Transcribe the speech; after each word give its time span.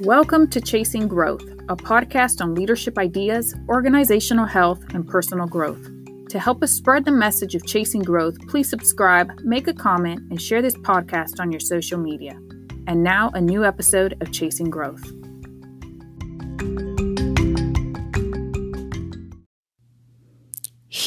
Welcome 0.00 0.48
to 0.48 0.60
Chasing 0.60 1.08
Growth, 1.08 1.48
a 1.70 1.74
podcast 1.74 2.42
on 2.42 2.54
leadership 2.54 2.98
ideas, 2.98 3.54
organizational 3.66 4.44
health, 4.44 4.84
and 4.92 5.08
personal 5.08 5.46
growth. 5.46 5.88
To 6.28 6.38
help 6.38 6.62
us 6.62 6.70
spread 6.70 7.06
the 7.06 7.12
message 7.12 7.54
of 7.54 7.64
chasing 7.64 8.02
growth, 8.02 8.38
please 8.46 8.68
subscribe, 8.68 9.40
make 9.40 9.68
a 9.68 9.72
comment, 9.72 10.20
and 10.30 10.40
share 10.40 10.60
this 10.60 10.76
podcast 10.76 11.40
on 11.40 11.50
your 11.50 11.60
social 11.60 11.98
media. 11.98 12.38
And 12.86 13.02
now, 13.02 13.30
a 13.32 13.40
new 13.40 13.64
episode 13.64 14.18
of 14.20 14.32
Chasing 14.32 14.68
Growth. 14.68 15.02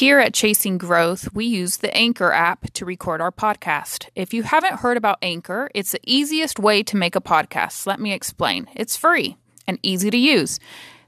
Here 0.00 0.18
at 0.18 0.32
Chasing 0.32 0.78
Growth, 0.78 1.28
we 1.34 1.44
use 1.44 1.76
the 1.76 1.94
Anchor 1.94 2.32
app 2.32 2.72
to 2.72 2.86
record 2.86 3.20
our 3.20 3.30
podcast. 3.30 4.08
If 4.14 4.32
you 4.32 4.44
haven't 4.44 4.80
heard 4.80 4.96
about 4.96 5.18
Anchor, 5.20 5.70
it's 5.74 5.92
the 5.92 6.00
easiest 6.06 6.58
way 6.58 6.82
to 6.84 6.96
make 6.96 7.16
a 7.16 7.20
podcast. 7.20 7.86
Let 7.86 8.00
me 8.00 8.14
explain. 8.14 8.66
It's 8.74 8.96
free 8.96 9.36
and 9.66 9.78
easy 9.82 10.08
to 10.08 10.16
use. 10.16 10.58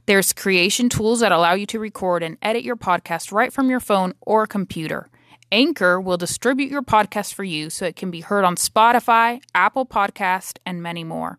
There's 0.05 0.35
creation 0.35 0.91
tools 0.91 1.21
that 1.21 1.33
allow 1.33 1.55
you 1.55 1.65
to 1.69 1.79
record 1.79 2.23
and 2.23 2.37
edit 2.43 2.65
your 2.65 2.77
podcast 2.77 3.33
right 3.33 3.51
from 3.51 3.71
your 3.71 3.81
phone 3.81 4.13
or 4.21 4.47
computer. 4.47 5.09
Anchor 5.51 5.99
will 5.99 6.19
distribute 6.19 6.71
your 6.71 6.83
podcast 6.83 7.33
for 7.33 7.45
you 7.45 7.71
so 7.71 7.87
it 7.87 7.97
can 7.97 8.11
be 8.11 8.21
heard 8.21 8.45
on 8.45 8.57
Spotify, 8.57 9.41
Apple 9.55 9.87
Podcast, 9.87 10.59
and 10.67 10.83
many 10.83 11.03
more. 11.03 11.39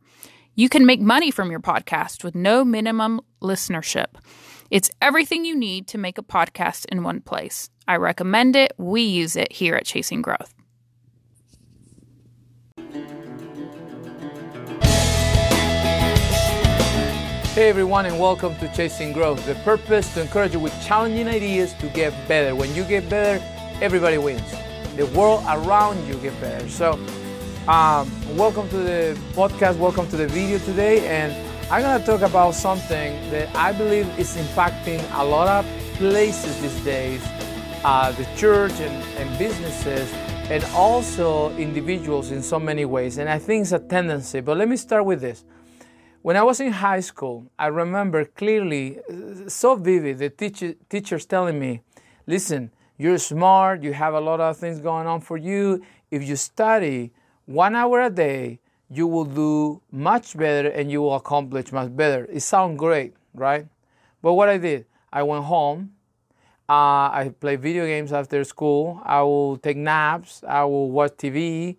You 0.55 0.69
can 0.69 0.87
make 0.87 1.01
money 1.01 1.29
from 1.29 1.51
your 1.51 1.59
podcast 1.59 2.23
with 2.23 2.33
no 2.33 2.65
minimum 2.65 3.21
listenership. 3.43 4.07
It's 4.69 4.89
everything 5.01 5.45
you 5.45 5.55
need 5.55 5.87
to 5.87 5.97
make 5.97 6.17
a 6.17 6.23
podcast 6.23 6.85
in 6.85 7.03
one 7.03 7.19
place. 7.19 7.69
I 7.87 7.97
recommend 7.97 8.55
it. 8.55 8.73
We 8.77 9.01
use 9.01 9.35
it 9.35 9.51
here 9.51 9.75
at 9.75 9.85
Chasing 9.85 10.21
Growth. 10.21 10.53
Hey 17.53 17.69
everyone, 17.69 18.05
and 18.07 18.19
welcome 18.19 18.55
to 18.55 18.73
Chasing 18.73 19.13
Growth. 19.13 19.45
The 19.45 19.55
purpose 19.55 20.11
to 20.15 20.21
encourage 20.21 20.53
you 20.53 20.59
with 20.59 20.73
challenging 20.83 21.27
ideas 21.27 21.73
to 21.75 21.87
get 21.89 22.13
better. 22.27 22.55
When 22.55 22.73
you 22.73 22.83
get 22.83 23.07
better, 23.09 23.43
everybody 23.81 24.17
wins. 24.17 24.49
The 24.95 25.05
world 25.07 25.43
around 25.47 26.07
you 26.07 26.15
get 26.15 26.39
better. 26.41 26.67
So, 26.69 26.93
um, 27.67 28.09
welcome 28.37 28.69
to 28.69 28.77
the 28.77 29.19
podcast. 29.33 29.77
Welcome 29.77 30.07
to 30.07 30.17
the 30.17 30.27
video 30.27 30.57
today, 30.59 31.05
and 31.05 31.33
I'm 31.71 31.99
to 31.99 32.05
talk 32.05 32.21
about 32.21 32.53
something 32.53 33.19
that 33.31 33.53
I 33.55 33.71
believe 33.71 34.07
is 34.19 34.35
impacting 34.37 35.01
a 35.17 35.23
lot 35.23 35.47
of 35.47 35.65
places 35.97 36.61
these 36.61 36.83
days 36.85 37.21
uh, 37.83 38.11
the 38.11 38.25
church 38.35 38.71
and, 38.79 39.03
and 39.17 39.37
businesses, 39.37 40.11
and 40.49 40.63
also 40.73 41.55
individuals 41.57 42.31
in 42.31 42.41
so 42.41 42.59
many 42.59 42.85
ways. 42.85 43.17
And 43.17 43.29
I 43.29 43.39
think 43.39 43.63
it's 43.63 43.71
a 43.71 43.79
tendency. 43.79 44.41
But 44.41 44.57
let 44.57 44.67
me 44.67 44.77
start 44.77 45.05
with 45.05 45.21
this. 45.21 45.45
When 46.21 46.37
I 46.37 46.43
was 46.43 46.59
in 46.59 46.71
high 46.71 47.01
school, 47.01 47.51
I 47.59 47.67
remember 47.67 48.23
clearly, 48.25 48.99
so 49.47 49.75
vivid, 49.75 50.19
the 50.19 50.29
teacher, 50.29 50.75
teachers 50.89 51.25
telling 51.25 51.59
me, 51.59 51.81
listen, 52.27 52.71
you're 52.97 53.17
smart, 53.17 53.83
you 53.83 53.91
have 53.91 54.13
a 54.13 54.21
lot 54.21 54.39
of 54.39 54.55
things 54.55 54.79
going 54.79 55.07
on 55.07 55.19
for 55.19 55.35
you. 55.35 55.83
If 56.11 56.23
you 56.23 56.37
study 56.37 57.11
one 57.45 57.75
hour 57.75 58.01
a 58.01 58.09
day, 58.09 58.59
you 58.93 59.07
will 59.07 59.25
do 59.25 59.81
much 59.91 60.37
better 60.37 60.69
and 60.69 60.91
you 60.91 61.01
will 61.01 61.15
accomplish 61.15 61.71
much 61.71 61.95
better. 61.95 62.25
It 62.31 62.41
sounds 62.41 62.77
great, 62.77 63.15
right? 63.33 63.65
But 64.21 64.33
what 64.33 64.49
I 64.49 64.57
did, 64.57 64.85
I 65.11 65.23
went 65.23 65.45
home. 65.45 65.93
Uh, 66.69 67.09
I 67.11 67.33
play 67.39 67.55
video 67.55 67.85
games 67.85 68.13
after 68.13 68.43
school. 68.43 69.01
I 69.03 69.21
will 69.21 69.57
take 69.57 69.77
naps. 69.77 70.43
I 70.47 70.63
will 70.63 70.91
watch 70.91 71.11
TV. 71.11 71.77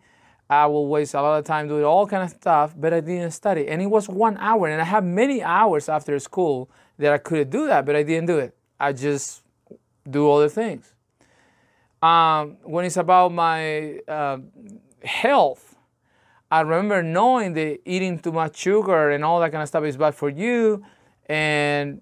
I 0.51 0.67
will 0.67 0.89
waste 0.89 1.15
a 1.15 1.23
lot 1.23 1.39
of 1.39 1.45
time 1.45 1.69
doing 1.69 1.85
all 1.85 2.07
kind 2.07 2.23
of 2.23 2.31
stuff, 2.31 2.75
but 2.77 2.93
I 2.93 3.01
didn't 3.01 3.31
study. 3.31 3.67
And 3.69 3.81
it 3.81 3.87
was 3.87 4.09
one 4.09 4.37
hour, 4.39 4.69
and 4.69 4.81
I 4.81 4.85
have 4.85 5.03
many 5.03 5.43
hours 5.43 5.89
after 5.89 6.19
school 6.19 6.71
that 6.99 7.13
I 7.13 7.19
could 7.19 7.49
do 7.49 7.67
that, 7.67 7.87
but 7.87 7.97
I 7.97 8.03
didn't 8.03 8.27
do 8.27 8.39
it. 8.39 8.55
I 8.79 8.93
just 8.93 9.43
do 10.09 10.31
other 10.31 10.49
things. 10.49 10.93
Um, 12.03 12.59
when 12.63 12.85
it's 12.85 12.99
about 12.99 13.33
my 13.33 14.01
uh, 14.07 14.39
health, 15.03 15.74
I 16.55 16.61
remember 16.61 17.03
knowing 17.03 17.55
that 17.55 17.81
eating 17.85 18.21
too 18.21 18.31
much 18.31 18.59
sugar 18.59 19.11
and 19.11 19.25
all 19.25 19.41
that 19.41 19.51
kind 19.51 19.63
of 19.63 19.69
stuff 19.69 19.83
is 19.83 19.97
bad 19.97 20.15
for 20.15 20.29
you, 20.29 20.85
and 21.27 22.01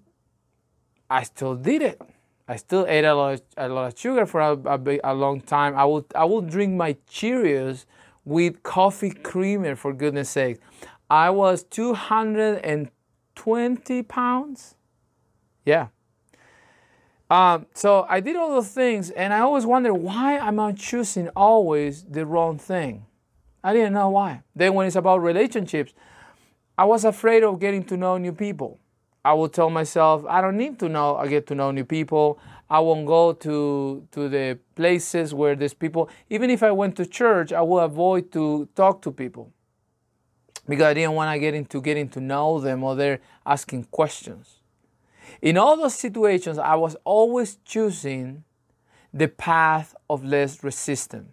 I 1.09 1.23
still 1.23 1.55
did 1.55 1.81
it. 1.81 1.99
I 2.47 2.57
still 2.57 2.85
ate 2.87 3.03
a 3.03 3.15
lot 3.15 3.33
of, 3.33 3.41
a 3.57 3.67
lot 3.67 3.91
of 3.91 3.99
sugar 3.99 4.27
for 4.27 4.41
a, 4.41 4.53
a, 4.53 4.99
a 5.05 5.15
long 5.15 5.41
time. 5.41 5.75
I 5.75 5.85
would 5.85 6.05
I 6.13 6.25
would 6.25 6.51
drink 6.51 6.75
my 6.75 6.93
Cheerios 7.09 7.85
with 8.25 8.61
coffee 8.61 9.09
creamer 9.09 9.75
for 9.75 9.91
goodness 9.91 10.29
sake. 10.29 10.59
I 11.09 11.31
was 11.31 11.63
220 11.63 14.03
pounds. 14.03 14.75
Yeah. 15.65 15.87
Um, 17.31 17.65
so 17.73 18.05
I 18.07 18.19
did 18.19 18.35
all 18.35 18.51
those 18.51 18.69
things, 18.69 19.09
and 19.09 19.33
I 19.33 19.39
always 19.39 19.65
wonder 19.65 19.95
why 19.95 20.33
am 20.33 20.59
I 20.59 20.73
choosing 20.73 21.29
always 21.29 22.03
the 22.03 22.27
wrong 22.27 22.59
thing. 22.59 23.07
I 23.63 23.73
didn't 23.73 23.93
know 23.93 24.09
why. 24.09 24.43
Then 24.55 24.73
when 24.73 24.87
it's 24.87 24.95
about 24.95 25.21
relationships, 25.21 25.93
I 26.77 26.85
was 26.85 27.05
afraid 27.05 27.43
of 27.43 27.59
getting 27.59 27.83
to 27.85 27.97
know 27.97 28.17
new 28.17 28.33
people. 28.33 28.79
I 29.25 29.33
would 29.33 29.53
tell 29.53 29.69
myself, 29.69 30.25
I 30.27 30.41
don't 30.41 30.57
need 30.57 30.79
to 30.79 30.89
know, 30.89 31.15
I 31.15 31.27
get 31.27 31.47
to 31.47 31.55
know 31.55 31.71
new 31.71 31.85
people. 31.85 32.39
I 32.69 32.79
won't 32.79 33.05
go 33.05 33.33
to 33.33 34.07
to 34.11 34.29
the 34.29 34.59
places 34.75 35.33
where 35.33 35.55
there's 35.55 35.73
people. 35.73 36.09
Even 36.29 36.49
if 36.49 36.61
I 36.61 36.71
went 36.71 36.95
to 36.97 37.05
church, 37.05 37.53
I 37.53 37.61
would 37.61 37.83
avoid 37.83 38.31
to 38.33 38.67
talk 38.75 39.01
to 39.03 39.11
people 39.11 39.53
because 40.67 40.83
I 40.83 40.93
didn't 40.93 41.13
want 41.13 41.33
to 41.33 41.39
get 41.39 41.53
into 41.53 41.81
getting 41.81 42.09
to 42.09 42.19
know 42.19 42.59
them 42.59 42.83
or 42.83 42.95
they're 42.95 43.19
asking 43.45 43.85
questions. 43.85 44.59
In 45.41 45.57
all 45.57 45.77
those 45.77 45.95
situations, 45.95 46.57
I 46.57 46.75
was 46.75 46.95
always 47.03 47.57
choosing 47.63 48.43
the 49.13 49.27
path 49.27 49.95
of 50.09 50.23
less 50.23 50.63
resistance. 50.63 51.31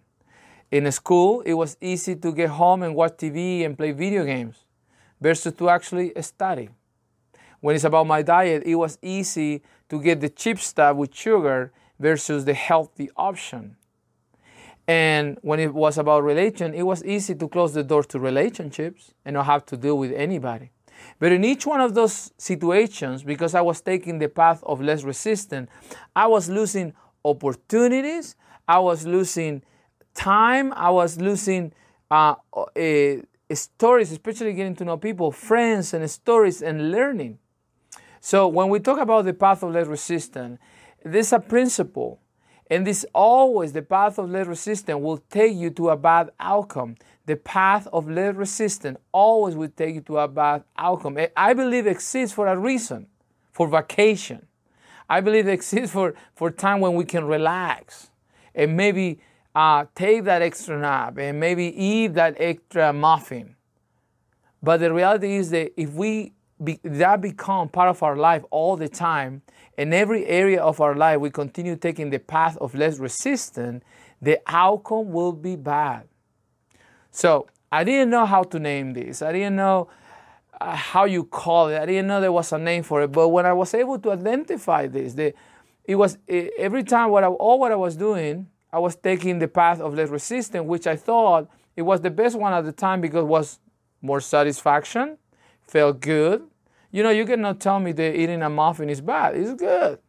In 0.71 0.89
school, 0.91 1.41
it 1.41 1.53
was 1.53 1.75
easy 1.81 2.15
to 2.15 2.31
get 2.31 2.49
home 2.49 2.81
and 2.81 2.95
watch 2.95 3.17
TV 3.17 3.65
and 3.65 3.77
play 3.77 3.91
video 3.91 4.23
games 4.23 4.63
versus 5.19 5.53
to 5.53 5.69
actually 5.69 6.13
study. 6.21 6.69
When 7.59 7.75
it's 7.75 7.83
about 7.83 8.07
my 8.07 8.21
diet, 8.21 8.63
it 8.65 8.75
was 8.75 8.97
easy 9.01 9.61
to 9.89 10.01
get 10.01 10.21
the 10.21 10.29
cheap 10.29 10.59
stuff 10.59 10.95
with 10.95 11.13
sugar 11.13 11.73
versus 11.99 12.45
the 12.45 12.53
healthy 12.53 13.09
option. 13.17 13.75
And 14.87 15.37
when 15.41 15.59
it 15.59 15.73
was 15.73 15.97
about 15.97 16.23
religion, 16.23 16.73
it 16.73 16.83
was 16.83 17.03
easy 17.03 17.35
to 17.35 17.47
close 17.47 17.73
the 17.73 17.83
door 17.83 18.03
to 18.05 18.19
relationships 18.19 19.13
and 19.25 19.35
not 19.35 19.45
have 19.45 19.65
to 19.67 19.77
deal 19.77 19.97
with 19.97 20.11
anybody. 20.13 20.71
But 21.19 21.31
in 21.31 21.43
each 21.43 21.65
one 21.65 21.81
of 21.81 21.93
those 21.93 22.31
situations, 22.37 23.23
because 23.23 23.53
I 23.55 23.61
was 23.61 23.81
taking 23.81 24.19
the 24.19 24.29
path 24.29 24.63
of 24.63 24.81
less 24.81 25.03
resistance, 25.03 25.69
I 26.15 26.27
was 26.27 26.49
losing 26.49 26.93
opportunities, 27.23 28.35
I 28.67 28.79
was 28.79 29.05
losing 29.05 29.63
time 30.13 30.73
I 30.73 30.89
was 30.89 31.19
losing 31.19 31.73
uh, 32.09 32.35
uh, 32.53 32.65
stories, 33.53 34.11
especially 34.11 34.53
getting 34.53 34.75
to 34.75 34.85
know 34.85 34.97
people, 34.97 35.31
friends, 35.31 35.93
and 35.93 36.09
stories 36.09 36.61
and 36.61 36.91
learning. 36.91 37.39
So 38.19 38.47
when 38.47 38.69
we 38.69 38.79
talk 38.79 38.99
about 38.99 39.25
the 39.25 39.33
path 39.33 39.63
of 39.63 39.71
less 39.71 39.87
resistance, 39.87 40.59
there's 41.03 41.33
a 41.33 41.39
principle, 41.39 42.19
and 42.69 42.85
this 42.85 43.05
always 43.13 43.73
the 43.73 43.81
path 43.81 44.19
of 44.19 44.29
less 44.29 44.47
resistance 44.47 44.99
will 45.01 45.17
take 45.17 45.55
you 45.55 45.71
to 45.71 45.89
a 45.89 45.97
bad 45.97 46.29
outcome. 46.39 46.95
The 47.25 47.35
path 47.35 47.87
of 47.91 48.09
less 48.09 48.35
resistance 48.35 48.99
always 49.11 49.55
will 49.55 49.69
take 49.69 49.95
you 49.95 50.01
to 50.01 50.19
a 50.19 50.27
bad 50.27 50.63
outcome. 50.77 51.17
I 51.35 51.53
believe 51.53 51.87
exists 51.87 52.35
for 52.35 52.47
a 52.47 52.57
reason, 52.57 53.07
for 53.51 53.67
vacation. 53.67 54.45
I 55.09 55.19
believe 55.19 55.47
it 55.47 55.51
exists 55.51 55.91
for, 55.91 56.13
for 56.35 56.51
time 56.51 56.79
when 56.79 56.93
we 56.93 57.03
can 57.03 57.25
relax 57.25 58.11
and 58.55 58.77
maybe 58.77 59.19
uh, 59.55 59.85
take 59.95 60.23
that 60.25 60.41
extra 60.41 60.79
nap 60.79 61.17
and 61.17 61.39
maybe 61.39 61.65
eat 61.65 62.13
that 62.13 62.35
extra 62.39 62.93
muffin. 62.93 63.55
But 64.63 64.79
the 64.79 64.93
reality 64.93 65.35
is 65.35 65.49
that 65.51 65.71
if 65.79 65.91
we 65.93 66.33
be, 66.63 66.79
that 66.83 67.21
become 67.21 67.69
part 67.69 67.89
of 67.89 68.03
our 68.03 68.15
life 68.15 68.43
all 68.51 68.77
the 68.77 68.87
time, 68.87 69.41
in 69.77 69.93
every 69.93 70.25
area 70.27 70.61
of 70.61 70.79
our 70.79 70.95
life 70.95 71.19
we 71.19 71.31
continue 71.31 71.75
taking 71.75 72.11
the 72.11 72.19
path 72.19 72.57
of 72.57 72.75
less 72.75 72.99
resistance, 72.99 73.83
the 74.21 74.39
outcome 74.45 75.11
will 75.11 75.33
be 75.33 75.55
bad. 75.55 76.07
So 77.09 77.47
I 77.71 77.83
didn't 77.83 78.11
know 78.11 78.25
how 78.25 78.43
to 78.43 78.59
name 78.59 78.93
this. 78.93 79.21
I 79.21 79.31
didn't 79.31 79.55
know 79.55 79.89
uh, 80.59 80.75
how 80.75 81.05
you 81.05 81.23
call 81.23 81.69
it. 81.69 81.79
I 81.79 81.85
didn't 81.85 82.07
know 82.07 82.21
there 82.21 82.31
was 82.31 82.51
a 82.51 82.59
name 82.59 82.83
for 82.83 83.01
it. 83.01 83.11
But 83.11 83.29
when 83.29 83.45
I 83.45 83.53
was 83.53 83.73
able 83.73 83.97
to 83.99 84.11
identify 84.11 84.87
this, 84.87 85.15
the, 85.15 85.33
it 85.85 85.95
was 85.95 86.17
every 86.27 86.83
time 86.83 87.09
what 87.09 87.23
I, 87.23 87.27
all 87.27 87.59
what 87.59 87.71
I 87.71 87.75
was 87.75 87.95
doing 87.95 88.47
I 88.73 88.79
was 88.79 88.95
taking 88.95 89.39
the 89.39 89.47
path 89.47 89.81
of 89.81 89.93
less 89.93 90.09
resistance, 90.09 90.65
which 90.65 90.87
I 90.87 90.95
thought 90.95 91.49
it 91.75 91.81
was 91.81 92.01
the 92.01 92.09
best 92.09 92.37
one 92.37 92.53
at 92.53 92.65
the 92.65 92.71
time 92.71 93.01
because 93.01 93.23
it 93.23 93.27
was 93.27 93.59
more 94.01 94.21
satisfaction, 94.21 95.17
felt 95.67 95.99
good. 95.99 96.43
You 96.91 97.03
know, 97.03 97.09
you 97.09 97.25
cannot 97.25 97.59
tell 97.59 97.79
me 97.79 97.91
that 97.93 98.15
eating 98.15 98.41
a 98.41 98.49
muffin 98.49 98.89
is 98.89 99.01
bad. 99.01 99.35
It's 99.35 99.53
good, 99.53 99.99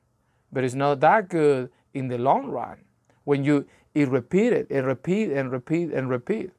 but 0.53 0.65
it's 0.65 0.75
not 0.75 1.01
that 1.01 1.29
good 1.29 1.71
in 1.95 2.09
the 2.09 2.19
long 2.19 2.47
run 2.47 2.79
when 3.25 3.45
you 3.45 3.67
eat 3.95 4.09
repeated 4.09 4.67
and 4.71 4.87
repeat 4.87 5.31
and 5.31 5.53
repeat 5.53 5.93
and 5.93 6.09
repeat. 6.09 6.51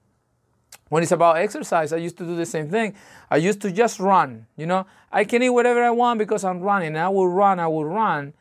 When 0.89 1.01
it's 1.01 1.11
about 1.11 1.37
exercise, 1.37 1.91
I 1.91 1.97
used 1.97 2.17
to 2.17 2.25
do 2.25 2.35
the 2.35 2.45
same 2.45 2.69
thing. 2.69 2.95
I 3.31 3.37
used 3.37 3.61
to 3.61 3.71
just 3.71 3.99
run. 3.99 4.45
You 4.57 4.67
know, 4.67 4.85
I 5.11 5.23
can 5.23 5.41
eat 5.41 5.49
whatever 5.49 5.83
I 5.83 5.89
want 5.89 6.19
because 6.19 6.43
I'm 6.43 6.59
running. 6.59 6.95
I 6.95 7.09
will 7.09 7.27
run, 7.27 7.59
I 7.59 7.67
will 7.67 7.85
run. 7.85 8.33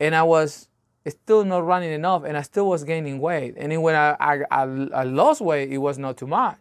And 0.00 0.14
I 0.14 0.24
was 0.24 0.68
still 1.10 1.44
not 1.44 1.64
running 1.64 1.92
enough 1.92 2.24
and 2.24 2.36
I 2.36 2.42
still 2.42 2.68
was 2.68 2.84
gaining 2.84 3.18
weight. 3.18 3.54
And 3.56 3.82
when 3.82 3.94
I, 3.94 4.16
I, 4.20 4.64
I, 4.92 5.04
lost 5.04 5.40
weight, 5.40 5.70
it 5.72 5.78
was 5.78 5.98
not 5.98 6.16
too 6.16 6.26
much. 6.26 6.58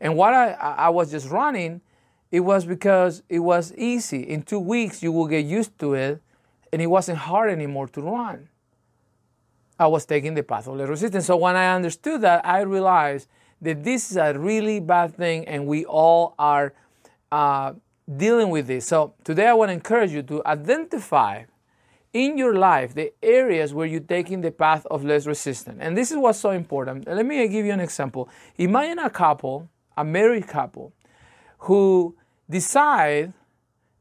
And 0.00 0.16
what 0.16 0.32
I, 0.34 0.52
I 0.52 0.88
was 0.88 1.10
just 1.10 1.28
running, 1.28 1.80
it 2.30 2.40
was 2.40 2.64
because 2.64 3.22
it 3.28 3.40
was 3.40 3.74
easy. 3.74 4.22
In 4.22 4.42
two 4.42 4.58
weeks, 4.58 5.02
you 5.02 5.12
will 5.12 5.26
get 5.26 5.44
used 5.44 5.78
to 5.80 5.94
it 5.94 6.22
and 6.72 6.80
it 6.80 6.86
wasn't 6.86 7.18
hard 7.18 7.50
anymore 7.50 7.88
to 7.88 8.00
run. 8.00 8.48
I 9.78 9.86
was 9.86 10.06
taking 10.06 10.34
the 10.34 10.42
path 10.42 10.68
of 10.68 10.76
less 10.76 10.88
resistance. 10.88 11.26
So 11.26 11.36
when 11.36 11.56
I 11.56 11.74
understood 11.74 12.20
that, 12.20 12.46
I 12.46 12.60
realized 12.60 13.28
that 13.60 13.82
this 13.82 14.10
is 14.10 14.16
a 14.16 14.38
really 14.38 14.80
bad 14.80 15.16
thing 15.16 15.46
and 15.48 15.66
we 15.66 15.84
all 15.84 16.34
are 16.38 16.72
uh, 17.32 17.72
dealing 18.16 18.50
with 18.50 18.66
this. 18.66 18.86
So 18.86 19.14
today 19.24 19.48
I 19.48 19.54
want 19.54 19.70
to 19.70 19.72
encourage 19.72 20.12
you 20.12 20.22
to 20.24 20.42
identify 20.46 21.44
in 22.12 22.36
your 22.36 22.54
life 22.54 22.94
the 22.94 23.12
areas 23.22 23.72
where 23.72 23.86
you're 23.86 24.00
taking 24.00 24.40
the 24.40 24.50
path 24.50 24.86
of 24.90 25.04
less 25.04 25.26
resistance. 25.26 25.78
And 25.80 25.96
this 25.96 26.10
is 26.10 26.18
what's 26.18 26.38
so 26.38 26.50
important. 26.50 27.06
Let 27.06 27.24
me 27.24 27.46
give 27.48 27.64
you 27.64 27.72
an 27.72 27.80
example. 27.80 28.28
Imagine 28.56 28.98
a 28.98 29.10
couple, 29.10 29.68
a 29.96 30.04
married 30.04 30.46
couple, 30.46 30.92
who 31.58 32.16
decide 32.48 33.32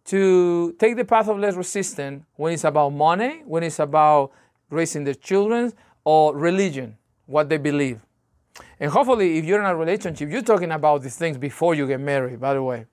to 0.06 0.74
take 0.80 0.96
the 0.96 1.06
path 1.06 1.28
of 1.28 1.40
less 1.40 1.56
resistance 1.56 2.24
when 2.36 2.54
it's 2.54 2.63
about 2.63 2.90
money, 2.90 3.44
when 3.46 3.63
it's 3.63 3.80
about 3.80 4.31
raising 4.69 5.04
their 5.04 5.13
children, 5.13 5.72
or 6.04 6.36
religion, 6.36 6.98
what 7.28 7.48
they 7.50 7.58
believe. 7.58 8.02
And 8.80 8.90
hopefully, 8.92 9.38
if 9.38 9.46
you're 9.46 9.60
in 9.60 9.66
a 9.66 9.75
relationship, 9.75 10.30
you're 10.30 10.42
talking 10.42 10.72
about 10.72 11.04
these 11.04 11.16
things 11.16 11.38
before 11.38 11.75
you 11.75 11.88
get 11.88 12.00
married, 12.00 12.40
by 12.40 12.54
the 12.54 12.63
way. 12.63 12.86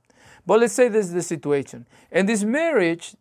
But 0.46 0.60
let's 0.60 0.74
say 0.74 0.88
this 0.88 1.06
is 1.06 1.12
the 1.12 1.22
situation. 1.22 1.86
And 2.12 2.28
this 2.28 2.44
marriage, 2.44 3.14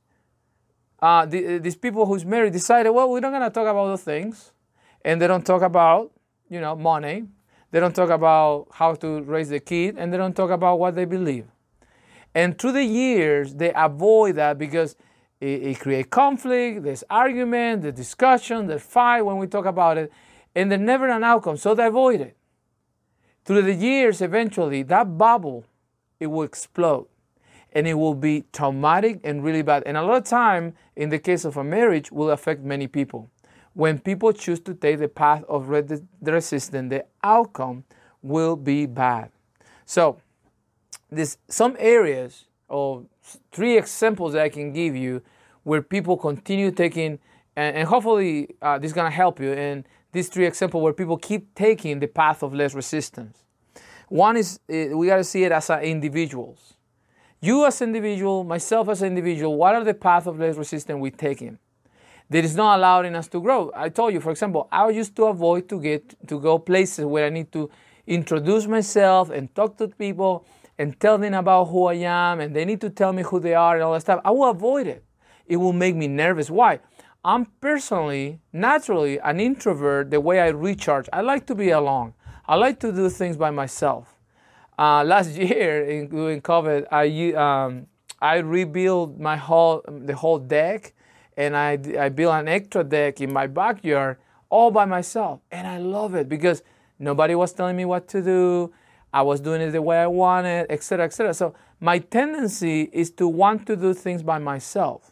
uh, 0.99 1.25
the, 1.25 1.59
these 1.59 1.75
people 1.75 2.05
who's 2.05 2.25
married 2.25 2.53
decided, 2.53 2.91
well, 2.91 3.09
we're 3.09 3.19
not 3.19 3.29
going 3.29 3.43
to 3.43 3.49
talk 3.49 3.67
about 3.67 3.85
those 3.87 4.03
things. 4.03 4.51
And 5.05 5.21
they 5.21 5.27
don't 5.27 5.45
talk 5.45 5.61
about, 5.61 6.11
you 6.49 6.59
know, 6.59 6.75
money. 6.75 7.25
They 7.71 7.79
don't 7.79 7.95
talk 7.95 8.09
about 8.09 8.67
how 8.71 8.95
to 8.95 9.21
raise 9.21 9.49
the 9.49 9.59
kid. 9.59 9.95
And 9.97 10.11
they 10.11 10.17
don't 10.17 10.35
talk 10.35 10.49
about 10.49 10.79
what 10.79 10.95
they 10.95 11.05
believe. 11.05 11.45
And 12.33 12.57
through 12.57 12.73
the 12.73 12.83
years, 12.83 13.53
they 13.53 13.71
avoid 13.73 14.35
that 14.35 14.57
because 14.57 14.95
it, 15.39 15.63
it 15.63 15.79
creates 15.79 16.09
conflict, 16.09 16.83
there's 16.83 17.03
argument, 17.09 17.83
there's 17.83 17.95
discussion, 17.95 18.67
there's 18.67 18.81
fight 18.81 19.21
when 19.21 19.37
we 19.37 19.47
talk 19.47 19.65
about 19.65 19.97
it. 19.97 20.11
And 20.55 20.71
there's 20.71 20.81
never 20.81 21.07
an 21.07 21.23
outcome. 21.23 21.57
So 21.57 21.75
they 21.75 21.85
avoid 21.85 22.21
it 22.21 22.37
through 23.47 23.61
the 23.61 23.73
years, 23.73 24.21
eventually, 24.21 24.83
that 24.83 25.17
bubble, 25.17 25.63
it 26.19 26.27
will 26.27 26.43
explode 26.43 27.07
and 27.77 27.87
it 27.87 27.93
will 27.93 28.15
be 28.15 28.43
traumatic 28.53 29.19
and 29.23 29.43
really 29.43 29.61
bad. 29.61 29.83
And 29.85 29.97
a 29.97 30.01
lot 30.01 30.17
of 30.17 30.23
time, 30.23 30.73
in 30.95 31.09
the 31.09 31.19
case 31.19 31.45
of 31.45 31.57
a 31.57 31.63
marriage, 31.63 32.11
will 32.11 32.31
affect 32.31 32.63
many 32.63 32.87
people. 32.87 33.29
When 33.75 33.99
people 33.99 34.33
choose 34.33 34.59
to 34.61 34.73
take 34.73 34.97
the 34.97 35.07
path 35.07 35.43
of 35.47 35.69
resistance, 35.69 36.89
the 36.89 37.05
outcome 37.23 37.83
will 38.23 38.55
be 38.55 38.87
bad. 38.87 39.29
So, 39.85 40.17
there's 41.11 41.37
some 41.49 41.75
areas 41.77 42.45
or 42.67 43.05
three 43.51 43.77
examples 43.77 44.33
that 44.33 44.41
I 44.41 44.49
can 44.49 44.73
give 44.73 44.95
you 44.95 45.21
where 45.61 45.83
people 45.83 46.17
continue 46.17 46.71
taking, 46.71 47.19
and, 47.55 47.77
and 47.77 47.87
hopefully 47.87 48.55
uh, 48.59 48.79
this 48.79 48.89
is 48.89 48.93
gonna 48.93 49.11
help 49.11 49.39
you. 49.39 49.53
And 49.53 49.87
these 50.13 50.29
three 50.29 50.47
examples 50.47 50.81
where 50.81 50.93
people 50.93 51.17
keep 51.17 51.53
taking 51.53 51.99
the 51.99 52.07
path 52.07 52.41
of 52.41 52.55
less 52.55 52.73
resistance. 52.73 53.37
One 54.09 54.35
is 54.35 54.59
uh, 54.67 54.97
we 54.97 55.05
got 55.05 55.17
to 55.17 55.23
see 55.23 55.43
it 55.43 55.51
as 55.51 55.69
individuals. 55.69 56.73
You 57.39 57.67
as 57.67 57.81
an 57.81 57.89
individual, 57.89 58.43
myself 58.43 58.89
as 58.89 59.03
an 59.03 59.09
individual, 59.09 59.55
what 59.57 59.75
are 59.75 59.83
the 59.83 59.93
path 59.93 60.25
of 60.25 60.39
less 60.39 60.57
resistance 60.57 60.99
we 60.99 61.11
taking? 61.11 61.59
That 62.31 62.43
is 62.43 62.55
not 62.55 62.79
allowing 62.79 63.15
us 63.15 63.27
to 63.27 63.39
grow. 63.39 63.71
I 63.75 63.89
told 63.89 64.13
you, 64.13 64.19
for 64.19 64.31
example, 64.31 64.67
I 64.71 64.89
used 64.89 65.15
to 65.17 65.25
avoid 65.25 65.69
to 65.69 65.79
get 65.79 66.15
to 66.27 66.39
go 66.39 66.57
places 66.57 67.05
where 67.05 67.27
I 67.27 67.29
need 67.29 67.51
to 67.51 67.69
introduce 68.07 68.65
myself 68.65 69.29
and 69.29 69.53
talk 69.53 69.77
to 69.77 69.87
people 69.87 70.45
and 70.79 70.99
tell 70.99 71.19
them 71.19 71.35
about 71.35 71.65
who 71.65 71.85
I 71.85 71.95
am 71.95 72.39
and 72.39 72.55
they 72.55 72.65
need 72.65 72.81
to 72.81 72.89
tell 72.89 73.13
me 73.13 73.21
who 73.21 73.39
they 73.39 73.53
are 73.53 73.75
and 73.75 73.83
all 73.83 73.93
that 73.93 74.01
stuff. 74.01 74.19
I 74.25 74.31
will 74.31 74.49
avoid 74.49 74.87
it. 74.87 75.03
It 75.45 75.57
will 75.57 75.73
make 75.73 75.95
me 75.95 76.07
nervous. 76.07 76.49
Why? 76.49 76.79
I'm 77.23 77.45
personally, 77.61 78.39
naturally, 78.51 79.19
an 79.19 79.39
introvert 79.39 80.09
the 80.09 80.19
way 80.19 80.39
I 80.39 80.47
recharge. 80.47 81.07
I 81.13 81.21
like 81.21 81.45
to 81.47 81.55
be 81.55 81.69
alone. 81.69 82.15
I 82.47 82.55
like 82.55 82.79
to 82.79 82.91
do 82.91 83.09
things 83.09 83.37
by 83.37 83.51
myself. 83.51 84.16
Uh, 84.77 85.03
last 85.03 85.31
year 85.35 85.83
in, 85.85 86.07
during 86.07 86.41
COVID, 86.41 86.85
I 86.91 87.33
um, 87.33 87.87
I 88.21 88.37
rebuilt 88.37 89.19
my 89.19 89.35
whole 89.35 89.83
the 89.87 90.15
whole 90.15 90.39
deck, 90.39 90.93
and 91.35 91.55
I 91.55 91.79
I 91.99 92.09
built 92.09 92.33
an 92.33 92.47
extra 92.47 92.83
deck 92.83 93.21
in 93.21 93.33
my 93.33 93.47
backyard 93.47 94.17
all 94.49 94.71
by 94.71 94.85
myself, 94.85 95.39
and 95.51 95.67
I 95.67 95.77
love 95.77 96.15
it 96.15 96.29
because 96.29 96.63
nobody 96.99 97.35
was 97.35 97.53
telling 97.53 97.75
me 97.75 97.85
what 97.85 98.07
to 98.09 98.21
do. 98.21 98.73
I 99.13 99.21
was 99.21 99.39
doing 99.39 99.61
it 99.61 99.71
the 99.71 99.81
way 99.81 99.97
I 99.97 100.07
wanted, 100.07 100.67
etc., 100.69 101.05
etc. 101.05 101.33
So 101.33 101.55
my 101.79 101.99
tendency 101.99 102.89
is 102.93 103.09
to 103.11 103.27
want 103.27 103.65
to 103.67 103.75
do 103.75 103.93
things 103.93 104.21
by 104.21 104.37
myself. 104.37 105.11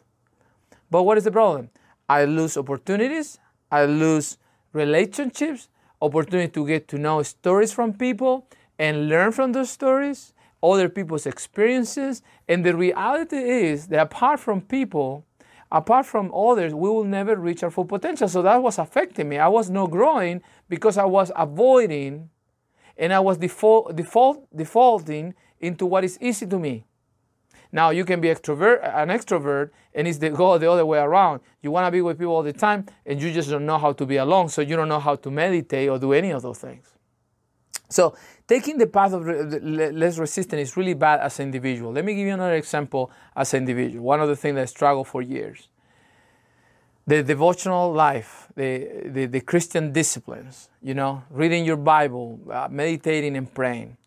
But 0.91 1.03
what 1.03 1.17
is 1.17 1.23
the 1.23 1.31
problem? 1.31 1.69
I 2.07 2.25
lose 2.25 2.55
opportunities, 2.55 3.39
I 3.71 3.85
lose 3.85 4.37
relationships, 4.73 5.69
opportunity 6.01 6.51
to 6.51 6.67
get 6.67 6.87
to 6.89 6.97
know 6.97 7.23
stories 7.23 7.73
from 7.73 7.93
people 7.93 8.47
and 8.77 9.09
learn 9.09 9.31
from 9.31 9.51
those 9.53 9.69
stories, 9.69 10.33
other 10.61 10.89
people's 10.89 11.25
experiences. 11.25 12.21
And 12.47 12.65
the 12.65 12.75
reality 12.75 13.37
is 13.37 13.87
that 13.87 13.99
apart 13.99 14.39
from 14.39 14.61
people, 14.61 15.25
apart 15.71 16.05
from 16.05 16.33
others, 16.33 16.73
we 16.73 16.89
will 16.89 17.03
never 17.03 17.35
reach 17.35 17.63
our 17.63 17.71
full 17.71 17.85
potential. 17.85 18.27
So 18.27 18.41
that 18.41 18.61
was 18.61 18.77
affecting 18.77 19.29
me. 19.29 19.37
I 19.37 19.47
was 19.47 19.69
not 19.69 19.91
growing 19.91 20.41
because 20.69 20.97
I 20.97 21.05
was 21.05 21.31
avoiding 21.35 22.29
and 22.97 23.13
I 23.13 23.19
was 23.19 23.37
default, 23.37 23.95
default, 23.95 24.47
defaulting 24.55 25.33
into 25.59 25.85
what 25.85 26.03
is 26.03 26.17
easy 26.21 26.45
to 26.47 26.59
me. 26.59 26.85
Now 27.71 27.89
you 27.89 28.05
can 28.05 28.21
be 28.21 28.29
extrovert, 28.29 28.79
an 28.83 29.09
extrovert, 29.09 29.71
and 29.93 30.07
it's 30.07 30.17
the 30.17 30.29
go 30.29 30.57
the 30.57 30.71
other 30.71 30.85
way 30.85 30.99
around. 30.99 31.41
You 31.61 31.71
want 31.71 31.85
to 31.87 31.91
be 31.91 32.01
with 32.01 32.17
people 32.17 32.33
all 32.33 32.43
the 32.43 32.53
time, 32.53 32.85
and 33.05 33.21
you 33.21 33.33
just 33.33 33.49
don't 33.49 33.65
know 33.65 33.77
how 33.77 33.91
to 33.91 34.05
be 34.05 34.15
alone, 34.15 34.47
so 34.47 34.61
you 34.61 34.77
don't 34.77 34.87
know 34.87 34.99
how 34.99 35.15
to 35.15 35.29
meditate 35.29 35.89
or 35.89 35.99
do 35.99 36.13
any 36.13 36.31
of 36.31 36.41
those 36.41 36.59
things. 36.59 36.94
So 37.89 38.15
taking 38.47 38.77
the 38.77 38.87
path 38.87 39.13
of 39.13 39.25
less 39.25 40.17
resistance 40.17 40.69
is 40.69 40.77
really 40.77 40.93
bad 40.93 41.19
as 41.19 41.39
an 41.39 41.45
individual. 41.45 41.91
Let 41.91 42.05
me 42.05 42.15
give 42.15 42.27
you 42.27 42.33
another 42.33 42.55
example 42.55 43.11
as 43.35 43.53
an 43.53 43.59
individual. 43.59 44.03
One 44.03 44.21
of 44.21 44.27
the 44.27 44.35
things 44.35 44.55
that 44.55 44.61
I 44.61 44.65
struggled 44.65 45.07
for 45.07 45.21
years. 45.21 45.67
The 47.07 47.21
devotional 47.21 47.93
life, 47.93 48.47
the, 48.55 49.03
the, 49.05 49.25
the 49.27 49.41
Christian 49.41 49.91
disciplines, 49.91 50.69
you 50.81 50.95
know, 50.95 51.23
reading 51.29 51.63
your 51.63 51.77
Bible, 51.77 52.39
uh, 52.51 52.67
meditating 52.71 53.37
and 53.37 53.53
praying. 53.53 53.97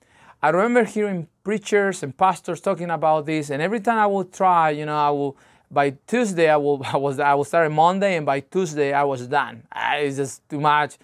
I 0.43 0.51
remember 0.51 0.85
hearing 0.85 1.29
preachers 1.45 2.03
and 2.03 2.17
pastors 2.17 2.61
talking 2.61 2.91
about 2.91 3.27
this, 3.27 3.51
and 3.51 3.63
every 3.63 3.81
time 3.81 3.99
I 3.99 4.07
would 4.07 4.33
try, 4.33 4.71
you 4.71 4.85
know, 4.85 4.97
I 4.97 5.11
will 5.11 5.37
by 5.71 5.91
Tuesday 6.07 6.49
I 6.49 6.57
will 6.57 6.83
I 6.93 6.97
was 6.97 7.19
I 7.21 7.35
will 7.35 7.45
start 7.45 7.71
Monday, 7.71 8.17
and 8.17 8.27
by 8.27 8.41
Tuesday 8.41 8.93
I 8.93 9.05
was 9.05 9.27
done. 9.27 9.63
Ah, 9.73 9.97
it's 9.97 10.17
just 10.17 10.49
too 10.49 10.61
much 10.61 10.97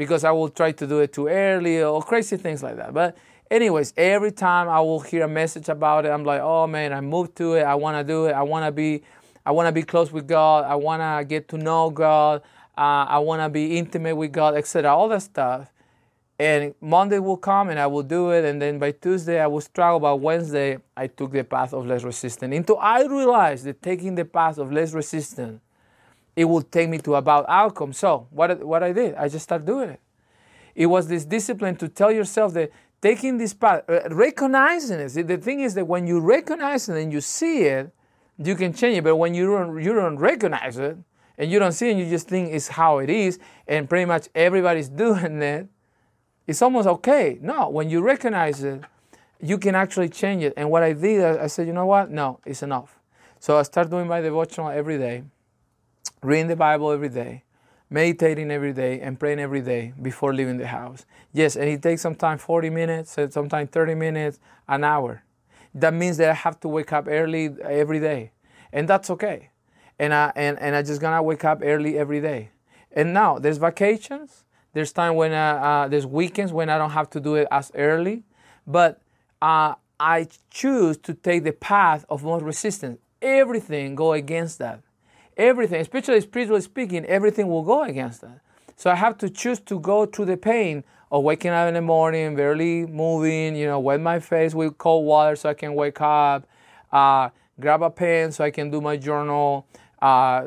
because 0.00 0.24
I 0.24 0.30
will 0.30 0.48
try 0.48 0.72
to 0.72 0.86
do 0.86 1.00
it 1.00 1.12
too 1.12 1.28
early 1.28 1.82
or 1.82 2.02
crazy 2.02 2.38
things 2.38 2.62
like 2.62 2.76
that. 2.76 2.94
But 2.94 3.18
anyways, 3.50 3.92
every 3.98 4.32
time 4.32 4.66
I 4.66 4.80
will 4.80 5.00
hear 5.00 5.24
a 5.24 5.28
message 5.28 5.68
about 5.68 6.06
it, 6.06 6.08
I'm 6.08 6.24
like, 6.24 6.40
oh 6.40 6.66
man, 6.66 6.94
I 6.94 7.02
moved 7.02 7.36
to 7.36 7.52
it. 7.56 7.64
I 7.64 7.74
want 7.74 7.98
to 7.98 8.02
do 8.02 8.24
it. 8.24 8.32
I 8.32 8.42
want 8.42 8.64
to 8.64 8.72
be 8.72 9.02
I 9.44 9.50
want 9.50 9.66
to 9.68 9.72
be 9.72 9.82
close 9.82 10.10
with 10.10 10.26
God. 10.26 10.64
I 10.64 10.74
want 10.74 11.02
to 11.02 11.22
get 11.26 11.48
to 11.48 11.58
know 11.58 11.90
God. 11.90 12.40
Uh, 12.78 13.04
I 13.16 13.18
want 13.18 13.42
to 13.42 13.50
be 13.50 13.76
intimate 13.76 14.16
with 14.16 14.32
God, 14.32 14.54
etc. 14.54 14.90
All 14.90 15.06
that 15.10 15.20
stuff. 15.20 15.70
And 16.38 16.74
Monday 16.80 17.18
will 17.18 17.36
come 17.36 17.68
and 17.68 17.78
I 17.78 17.86
will 17.86 18.02
do 18.02 18.30
it. 18.30 18.46
And 18.46 18.62
then 18.62 18.78
by 18.78 18.92
Tuesday, 18.92 19.38
I 19.38 19.48
will 19.48 19.60
struggle. 19.60 20.00
By 20.00 20.14
Wednesday, 20.14 20.78
I 20.96 21.08
took 21.08 21.32
the 21.32 21.44
path 21.44 21.74
of 21.74 21.86
less 21.86 22.04
resistance. 22.04 22.56
Until 22.56 22.78
I 22.78 23.04
realized 23.04 23.64
that 23.64 23.82
taking 23.82 24.14
the 24.14 24.24
path 24.24 24.56
of 24.56 24.72
less 24.72 24.94
resistance, 24.94 25.60
it 26.36 26.44
would 26.44 26.70
take 26.70 26.88
me 26.88 26.98
to 26.98 27.16
about 27.16 27.44
outcome. 27.48 27.92
So 27.92 28.26
what, 28.30 28.64
what 28.64 28.82
I 28.82 28.92
did, 28.92 29.14
I 29.14 29.28
just 29.28 29.44
started 29.44 29.66
doing 29.66 29.90
it. 29.90 30.00
It 30.74 30.86
was 30.86 31.08
this 31.08 31.24
discipline 31.24 31.76
to 31.76 31.88
tell 31.88 32.12
yourself 32.12 32.54
that 32.54 32.70
taking 33.00 33.38
this 33.38 33.54
path, 33.54 33.82
uh, 33.88 34.08
recognizing 34.10 35.00
it. 35.00 35.26
The 35.26 35.36
thing 35.36 35.60
is 35.60 35.74
that 35.74 35.86
when 35.86 36.06
you 36.06 36.20
recognize 36.20 36.88
it 36.88 37.00
and 37.00 37.12
you 37.12 37.20
see 37.20 37.62
it, 37.62 37.92
you 38.38 38.54
can 38.54 38.72
change 38.72 38.98
it. 38.98 39.04
But 39.04 39.16
when 39.16 39.34
you 39.34 39.46
don't, 39.46 39.82
you 39.82 39.92
don't 39.92 40.16
recognize 40.16 40.78
it 40.78 40.96
and 41.38 41.50
you 41.50 41.58
don't 41.58 41.72
see 41.72 41.88
it, 41.88 41.92
and 41.92 42.00
you 42.00 42.08
just 42.08 42.28
think 42.28 42.52
it's 42.52 42.68
how 42.68 42.98
it 42.98 43.08
is, 43.08 43.38
and 43.66 43.88
pretty 43.88 44.04
much 44.04 44.28
everybody's 44.34 44.88
doing 45.04 45.40
it, 45.40 45.68
it's 46.46 46.60
almost 46.60 46.86
okay. 46.86 47.38
No, 47.40 47.70
when 47.70 47.88
you 47.88 48.02
recognize 48.02 48.62
it, 48.62 48.82
you 49.40 49.56
can 49.56 49.74
actually 49.74 50.10
change 50.10 50.42
it. 50.42 50.52
And 50.56 50.70
what 50.70 50.82
I 50.82 50.92
did, 50.92 51.24
I 51.24 51.46
said, 51.46 51.66
you 51.66 51.72
know 51.72 51.86
what? 51.86 52.10
No, 52.10 52.40
it's 52.44 52.62
enough. 52.62 52.98
So 53.38 53.56
I 53.56 53.62
started 53.62 53.88
doing 53.88 54.06
my 54.06 54.20
devotional 54.20 54.68
every 54.68 54.98
day, 54.98 55.22
reading 56.22 56.48
the 56.48 56.56
Bible 56.56 56.90
every 56.90 57.08
day, 57.08 57.44
meditating 57.88 58.50
every 58.50 58.72
day 58.72 59.00
and 59.00 59.18
praying 59.18 59.38
every 59.40 59.60
day 59.60 59.92
before 60.00 60.34
leaving 60.34 60.58
the 60.58 60.66
house. 60.66 61.04
Yes, 61.32 61.56
and 61.56 61.68
it 61.68 61.82
takes 61.82 62.02
sometimes 62.02 62.42
40 62.42 62.70
minutes, 62.70 63.16
sometimes 63.30 63.70
30 63.70 63.94
minutes, 63.94 64.38
an 64.68 64.84
hour. 64.84 65.22
That 65.74 65.94
means 65.94 66.16
that 66.18 66.30
I 66.30 66.34
have 66.34 66.58
to 66.60 66.68
wake 66.68 66.92
up 66.92 67.06
early 67.08 67.50
every 67.62 68.00
day, 68.00 68.32
and 68.72 68.88
that's 68.88 69.10
okay. 69.10 69.50
And 69.98 70.12
I 70.12 70.32
and, 70.34 70.58
and 70.58 70.74
I 70.74 70.82
just 70.82 71.00
gonna 71.00 71.22
wake 71.22 71.44
up 71.44 71.60
early 71.62 71.98
every 71.98 72.20
day. 72.20 72.50
And 72.92 73.14
now 73.14 73.38
there's 73.38 73.58
vacations. 73.58 74.44
There's 74.72 74.92
time 74.92 75.14
when 75.14 75.32
uh, 75.32 75.36
uh, 75.36 75.88
there's 75.88 76.06
weekends 76.06 76.52
when 76.52 76.68
I 76.68 76.78
don't 76.78 76.90
have 76.90 77.10
to 77.10 77.20
do 77.20 77.34
it 77.36 77.48
as 77.50 77.72
early, 77.74 78.24
but 78.66 79.00
uh, 79.42 79.74
I 79.98 80.28
choose 80.50 80.96
to 80.98 81.14
take 81.14 81.44
the 81.44 81.52
path 81.52 82.04
of 82.08 82.24
most 82.24 82.42
resistance. 82.42 82.98
Everything 83.20 83.94
go 83.94 84.12
against 84.12 84.58
that. 84.58 84.80
Everything, 85.36 85.80
especially 85.80 86.20
spiritually 86.20 86.60
speaking, 86.60 87.04
everything 87.06 87.48
will 87.48 87.62
go 87.62 87.82
against 87.82 88.20
that. 88.20 88.40
So 88.76 88.90
I 88.90 88.94
have 88.94 89.18
to 89.18 89.30
choose 89.30 89.60
to 89.60 89.78
go 89.78 90.06
through 90.06 90.26
the 90.26 90.36
pain 90.36 90.84
of 91.10 91.24
waking 91.24 91.50
up 91.50 91.68
in 91.68 91.74
the 91.74 91.82
morning, 91.82 92.36
barely 92.36 92.86
moving, 92.86 93.56
you 93.56 93.66
know, 93.66 93.80
wet 93.80 94.00
my 94.00 94.20
face 94.20 94.54
with 94.54 94.78
cold 94.78 95.04
water 95.04 95.36
so 95.36 95.50
I 95.50 95.54
can 95.54 95.74
wake 95.74 96.00
up, 96.00 96.46
uh, 96.92 97.30
grab 97.58 97.82
a 97.82 97.90
pen 97.90 98.32
so 98.32 98.44
I 98.44 98.50
can 98.50 98.70
do 98.70 98.80
my 98.80 98.96
journal, 98.96 99.66
uh, 100.00 100.44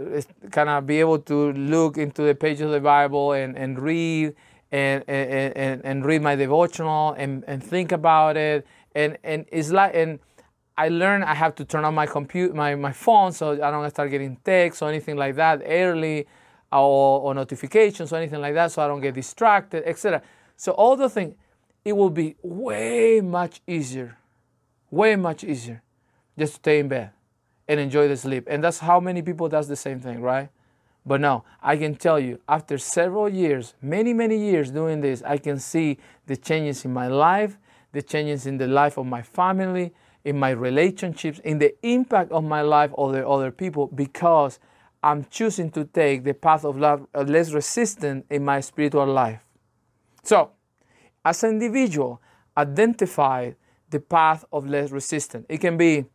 kind 0.51 0.69
of 0.69 0.87
be 0.87 0.99
able 0.99 1.19
to 1.19 1.53
look 1.53 1.97
into 1.97 2.23
the 2.23 2.33
pages 2.33 2.61
of 2.61 2.71
the 2.71 2.79
Bible 2.79 3.33
and, 3.33 3.57
and 3.57 3.79
read 3.79 4.35
and, 4.71 5.03
and, 5.07 5.55
and, 5.55 5.85
and 5.85 6.05
read 6.05 6.21
my 6.21 6.35
devotional 6.35 7.13
and, 7.13 7.43
and 7.45 7.63
think 7.63 7.91
about 7.91 8.37
it 8.37 8.65
and 8.95 9.17
and 9.23 9.45
it's 9.51 9.71
like 9.71 9.93
and 9.95 10.19
I 10.77 10.89
learned 10.89 11.23
I 11.23 11.35
have 11.35 11.55
to 11.55 11.65
turn 11.65 11.85
on 11.85 11.93
my 11.93 12.05
computer 12.05 12.53
my, 12.53 12.75
my 12.75 12.91
phone 12.91 13.31
so 13.31 13.51
I 13.51 13.71
don't 13.71 13.89
start 13.89 14.09
getting 14.09 14.37
texts 14.37 14.81
or 14.81 14.89
anything 14.89 15.15
like 15.15 15.35
that 15.35 15.61
early 15.65 16.27
or, 16.71 17.21
or 17.21 17.33
notifications 17.33 18.11
or 18.11 18.17
anything 18.17 18.41
like 18.41 18.53
that 18.55 18.71
so 18.71 18.81
I 18.81 18.87
don't 18.87 19.01
get 19.01 19.13
distracted 19.13 19.83
etc 19.85 20.21
so 20.57 20.71
all 20.71 20.95
the 20.95 21.09
things 21.09 21.35
it 21.85 21.93
will 21.93 22.09
be 22.09 22.35
way 22.41 23.21
much 23.21 23.61
easier 23.67 24.17
way 24.89 25.15
much 25.15 25.43
easier 25.43 25.81
just 26.37 26.53
to 26.53 26.59
stay 26.59 26.79
in 26.79 26.87
bed 26.87 27.11
and 27.67 27.79
enjoy 27.79 28.07
the 28.07 28.17
sleep. 28.17 28.47
And 28.49 28.63
that's 28.63 28.79
how 28.79 28.99
many 28.99 29.21
people 29.21 29.47
does 29.47 29.67
the 29.67 29.75
same 29.75 29.99
thing 29.99 30.21
right? 30.21 30.49
But 31.05 31.21
no 31.21 31.43
I 31.61 31.77
can 31.77 31.95
tell 31.95 32.19
you 32.19 32.39
after 32.49 32.77
several 32.77 33.29
years 33.29 33.75
many 33.81 34.13
many 34.13 34.37
years 34.37 34.71
doing 34.71 35.01
this 35.01 35.21
I 35.21 35.37
can 35.37 35.59
see 35.59 35.99
the 36.25 36.35
changes 36.35 36.83
in 36.85 36.93
my 36.93 37.07
life 37.07 37.57
the 37.93 38.01
changes 38.01 38.45
in 38.45 38.57
the 38.57 38.67
life 38.67 38.97
of 38.97 39.05
my 39.05 39.21
family, 39.21 39.93
in 40.25 40.39
my 40.39 40.51
relationships, 40.51 41.39
in 41.43 41.59
the 41.59 41.75
impact 41.85 42.31
of 42.31 42.43
my 42.43 42.61
life 42.61 42.91
on 42.97 43.13
the 43.13 43.27
other 43.27 43.51
people 43.51 43.87
because 43.87 44.59
I'm 45.03 45.25
choosing 45.29 45.69
to 45.71 45.83
take 45.83 46.23
the 46.23 46.33
path 46.33 46.63
of 46.63 46.77
love 46.77 47.07
less 47.13 47.51
resistant 47.51 48.25
in 48.29 48.45
my 48.45 48.61
spiritual 48.61 49.05
life. 49.05 49.45
So, 50.23 50.51
as 51.25 51.43
an 51.43 51.61
individual, 51.61 52.21
identify 52.57 53.51
the 53.89 53.99
path 53.99 54.45
of 54.51 54.67
less 54.67 54.91
resistance. 54.91 55.45
It 55.49 55.59
can 55.59 55.77
be 55.77 56.05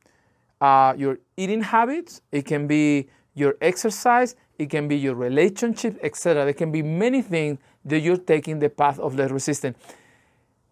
uh, 0.61 0.95
your 0.97 1.19
eating 1.37 1.63
habits, 1.63 2.23
it 2.33 2.47
can 2.47 2.67
be 2.67 3.09
your 3.35 3.57
exercise, 3.61 4.35
it 4.59 4.71
can 4.71 4.89
be 4.89 4.97
your 4.97 5.15
relationship, 5.15 5.99
etc. 6.03 6.45
There 6.45 6.53
can 6.53 6.73
be 6.73 6.83
many 6.83 7.23
things 7.23 7.59
that 7.85 8.01
you're 8.01 8.17
taking 8.17 8.59
the 8.59 8.69
path 8.69 8.99
of 8.99 9.15
less 9.15 9.31
resistance. 9.31 9.79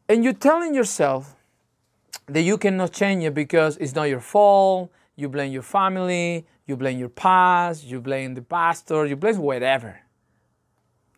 And 0.09 0.25
you're 0.25 0.33
telling 0.33 0.75
yourself 0.75 1.36
that 2.27 2.43
you 2.43 2.59
cannot 2.59 2.93
change 2.93 3.25
it 3.25 3.35
because 3.35 3.77
it's 3.79 3.95
not 3.95 4.05
your 4.05 4.21
fault. 4.21 4.91
You 5.15 5.29
blame 5.29 5.53
your 5.53 5.63
family, 5.63 6.47
you 6.67 6.77
blame 6.77 6.99
your 6.99 7.09
past, 7.09 7.85
you 7.85 8.01
blame 8.01 8.35
the 8.35 8.43
pastor, 8.43 9.07
you 9.07 9.17
blame 9.17 9.39
whatever. 9.39 10.01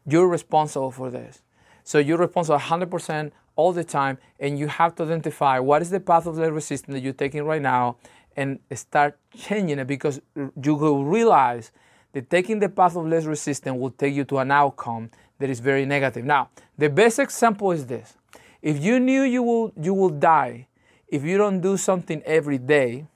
You're 0.07 0.29
responsible 0.29 0.93
for 0.93 1.11
this. 1.11 1.43
So 1.83 1.99
you're 1.99 2.19
responsible 2.19 2.59
100% 2.59 3.33
all 3.57 3.73
the 3.73 3.83
time, 3.83 4.19
and 4.39 4.57
you 4.57 4.69
have 4.69 4.95
to 4.95 5.03
identify 5.03 5.59
what 5.59 5.83
is 5.83 5.91
the 5.91 5.99
path 5.99 6.27
of 6.27 6.37
the 6.37 6.53
resistance 6.53 6.95
that 6.95 7.01
you're 7.01 7.13
taking 7.13 7.43
right 7.43 7.61
now 7.61 7.97
and 8.37 8.61
start 8.73 9.19
changing 9.37 9.81
it 9.81 9.87
because 9.89 10.21
you 10.63 10.75
will 10.77 11.05
realize 11.05 11.73
that 12.13 12.31
taking 12.31 12.61
the 12.61 12.69
path 12.69 12.95
of 12.95 13.09
less 13.09 13.25
resistance 13.25 13.77
will 13.77 13.91
take 13.91 14.15
you 14.15 14.25
to 14.25 14.39
an 14.39 14.53
outcome 14.53 15.11
that 15.41 15.51
is 15.51 15.59
very 15.59 15.85
negative. 15.85 16.25
Now, 16.25 16.51
the 16.77 16.89
best 16.89 17.19
example 17.19 17.73
is 17.73 17.87
this 17.87 18.17
if 18.63 18.79
you 18.79 19.01
knew 19.01 19.23
you 19.23 19.43
will, 19.43 19.73
you 19.81 19.93
will 19.93 20.11
die 20.11 20.68
if 21.09 21.25
you 21.25 21.39
don't 21.39 21.61
do 21.61 21.77
something 21.77 22.23
every 22.25 22.59
day, 22.59 23.07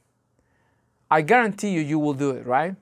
I 1.11 1.21
guarantee 1.21 1.71
you, 1.71 1.81
you 1.81 1.99
will 1.99 2.15
do 2.15 2.31
it, 2.31 2.47
right? 2.47 2.75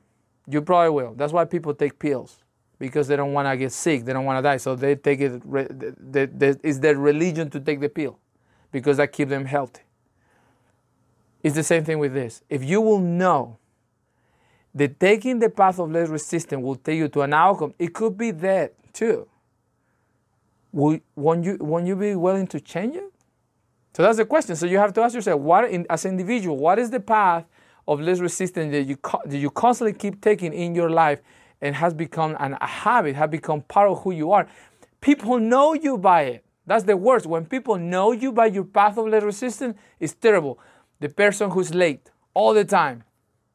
You 0.47 0.62
probably 0.62 0.90
will. 0.90 1.14
That's 1.14 1.33
why 1.33 1.45
people 1.45 1.75
take 1.75 1.99
pills 1.99 2.43
because 2.79 3.09
they 3.09 3.17
don't 3.17 3.33
want 3.33 3.47
to 3.47 3.57
get 3.57 3.73
sick, 3.73 4.05
they 4.05 4.12
don't 4.12 4.25
want 4.25 4.38
to 4.38 4.43
die, 4.43 4.57
so 4.57 4.75
they 4.75 4.95
take 4.95 5.21
it. 5.21 5.43
It's 6.64 6.79
their 6.79 6.97
religion 6.97 7.50
to 7.50 7.61
take 7.61 7.81
the 7.81 7.88
pill 7.88 8.19
because 8.73 8.97
that 8.97 9.12
keeps 9.12 9.31
them 9.31 9.45
healthy. 9.45 9.83
It's 11.43 11.55
the 11.55 11.62
same 11.62 11.85
thing 11.85 11.99
with 11.99 12.14
this. 12.14 12.43
If 12.49 12.64
you 12.64 12.81
will 12.81 13.00
know 13.00 13.59
that 14.75 15.00
taking 15.00 15.40
the 15.40 15.50
path 15.50 15.79
of 15.79 15.90
less 15.90 16.09
resistance 16.09 16.62
will 16.62 16.76
take 16.76 16.99
you 16.99 17.09
to 17.09 17.23
an 17.23 17.35
outcome, 17.35 17.75
it 17.79 17.93
could 17.93 18.17
be 18.17 18.31
that 18.31 18.75
too 18.93 19.26
will, 20.73 21.00
won't, 21.17 21.45
you, 21.45 21.57
won't 21.61 21.87
you 21.87 21.97
be 21.97 22.14
willing 22.14 22.47
to 22.49 22.61
change 22.61 22.97
it? 22.97 23.12
So 23.93 24.03
that's 24.03 24.19
the 24.19 24.25
question. 24.25 24.57
So 24.57 24.67
you 24.67 24.79
have 24.79 24.93
to 24.95 25.03
ask 25.03 25.15
yourself, 25.15 25.41
what 25.41 25.71
in, 25.71 25.87
as 25.91 26.05
an 26.05 26.13
individual, 26.13 26.57
what 26.57 26.79
is 26.79 26.91
the 26.91 27.01
path 27.01 27.45
of 27.89 28.01
less 28.01 28.21
resistance 28.21 28.73
that 28.73 28.83
you, 28.83 28.97
that 29.25 29.39
you 29.39 29.51
constantly 29.51 29.93
keep 29.93 30.21
taking 30.21 30.53
in 30.53 30.75
your 30.75 30.91
life 30.91 31.21
and 31.61 31.75
has 31.75 31.93
become 31.93 32.37
an, 32.39 32.57
a 32.61 32.67
habit, 32.67 33.17
has 33.17 33.29
become 33.31 33.63
part 33.63 33.91
of 33.91 34.03
who 34.03 34.13
you 34.13 34.33
are? 34.33 34.47
People 35.01 35.39
know 35.39 35.75
you 35.75 35.99
by 35.99 36.23
it. 36.23 36.45
That's 36.67 36.85
the 36.85 36.97
worst. 36.97 37.27
When 37.27 37.47
people 37.47 37.77
know 37.79 38.13
you 38.13 38.33
by 38.33 38.47
your 38.47 38.65
path 38.65 38.97
of 38.97 39.09
less 39.09 39.23
resistance, 39.23 39.77
it's 39.99 40.15
terrible. 40.15 40.59
The 41.01 41.09
person 41.09 41.51
who's 41.51 41.75
late 41.75 42.11
all 42.35 42.55
the 42.55 42.65
time. 42.65 43.03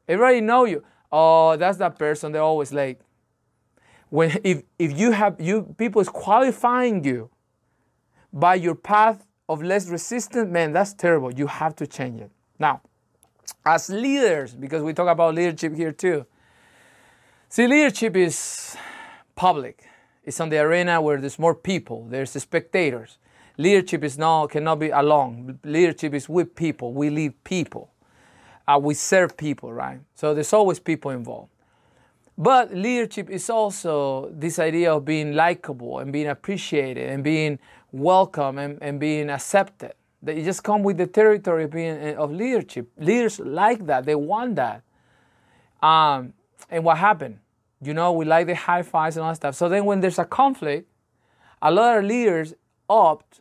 Everybody 0.08 0.40
know 0.40 0.64
you. 0.64 0.84
Oh, 1.10 1.56
that's 1.56 1.78
that 1.78 1.98
person. 1.98 2.32
They're 2.32 2.42
always 2.42 2.72
late 2.72 2.98
when 4.10 4.38
if, 4.44 4.62
if 4.78 4.98
you 4.98 5.10
have 5.10 5.40
you 5.40 5.74
people 5.76 6.00
is 6.00 6.08
qualifying 6.08 7.04
you 7.04 7.30
by 8.32 8.54
your 8.54 8.74
path 8.74 9.25
of 9.48 9.62
less 9.62 9.88
resistance 9.88 10.50
man 10.50 10.72
that's 10.72 10.92
terrible. 10.92 11.32
You 11.32 11.46
have 11.46 11.76
to 11.76 11.86
change 11.86 12.20
it. 12.20 12.30
Now 12.58 12.80
as 13.64 13.88
leaders 13.88 14.54
because 14.54 14.82
we 14.82 14.92
talk 14.92 15.08
about 15.08 15.34
leadership 15.34 15.74
here 15.74 15.92
too 15.92 16.26
see 17.48 17.66
leadership 17.66 18.16
is 18.16 18.76
public. 19.34 19.84
It's 20.24 20.40
on 20.40 20.48
the 20.48 20.58
arena 20.58 21.00
where 21.00 21.20
there's 21.20 21.38
more 21.38 21.54
people. 21.54 22.06
There's 22.08 22.32
the 22.32 22.40
spectators. 22.40 23.18
Leadership 23.58 24.02
is 24.02 24.18
not 24.18 24.50
cannot 24.50 24.78
be 24.78 24.90
alone. 24.90 25.58
Leadership 25.64 26.14
is 26.14 26.28
with 26.28 26.54
people. 26.54 26.92
We 26.92 27.10
lead 27.10 27.44
people. 27.44 27.90
Uh, 28.66 28.80
we 28.82 28.94
serve 28.94 29.36
people 29.36 29.72
right? 29.72 30.00
So 30.14 30.34
there's 30.34 30.52
always 30.52 30.80
people 30.80 31.10
involved. 31.12 31.50
But 32.38 32.74
leadership 32.74 33.30
is 33.30 33.48
also 33.48 34.30
this 34.30 34.58
idea 34.58 34.92
of 34.92 35.04
being 35.06 35.32
likable 35.32 36.00
and 36.00 36.12
being 36.12 36.26
appreciated 36.26 37.08
and 37.08 37.24
being 37.24 37.58
welcome 37.98 38.58
and, 38.58 38.78
and 38.80 39.00
being 39.00 39.30
accepted. 39.30 39.92
That 40.22 40.36
you 40.36 40.44
just 40.44 40.62
come 40.62 40.82
with 40.82 40.96
the 40.96 41.06
territory 41.06 41.64
of 41.64 41.70
being 41.70 41.96
eh, 41.96 42.14
of 42.14 42.32
leadership. 42.32 42.88
Leaders 42.98 43.38
like 43.40 43.86
that. 43.86 44.04
They 44.04 44.14
want 44.14 44.56
that. 44.56 44.82
Um, 45.82 46.32
and 46.70 46.84
what 46.84 46.98
happened? 46.98 47.38
You 47.80 47.94
know, 47.94 48.12
we 48.12 48.24
like 48.24 48.46
the 48.46 48.54
high 48.54 48.82
fives 48.82 49.16
and 49.16 49.24
all 49.24 49.30
that 49.30 49.36
stuff. 49.36 49.54
So 49.54 49.68
then 49.68 49.84
when 49.84 50.00
there's 50.00 50.18
a 50.18 50.24
conflict, 50.24 50.88
a 51.62 51.70
lot 51.70 51.98
of 51.98 52.04
leaders 52.04 52.54
opt 52.88 53.40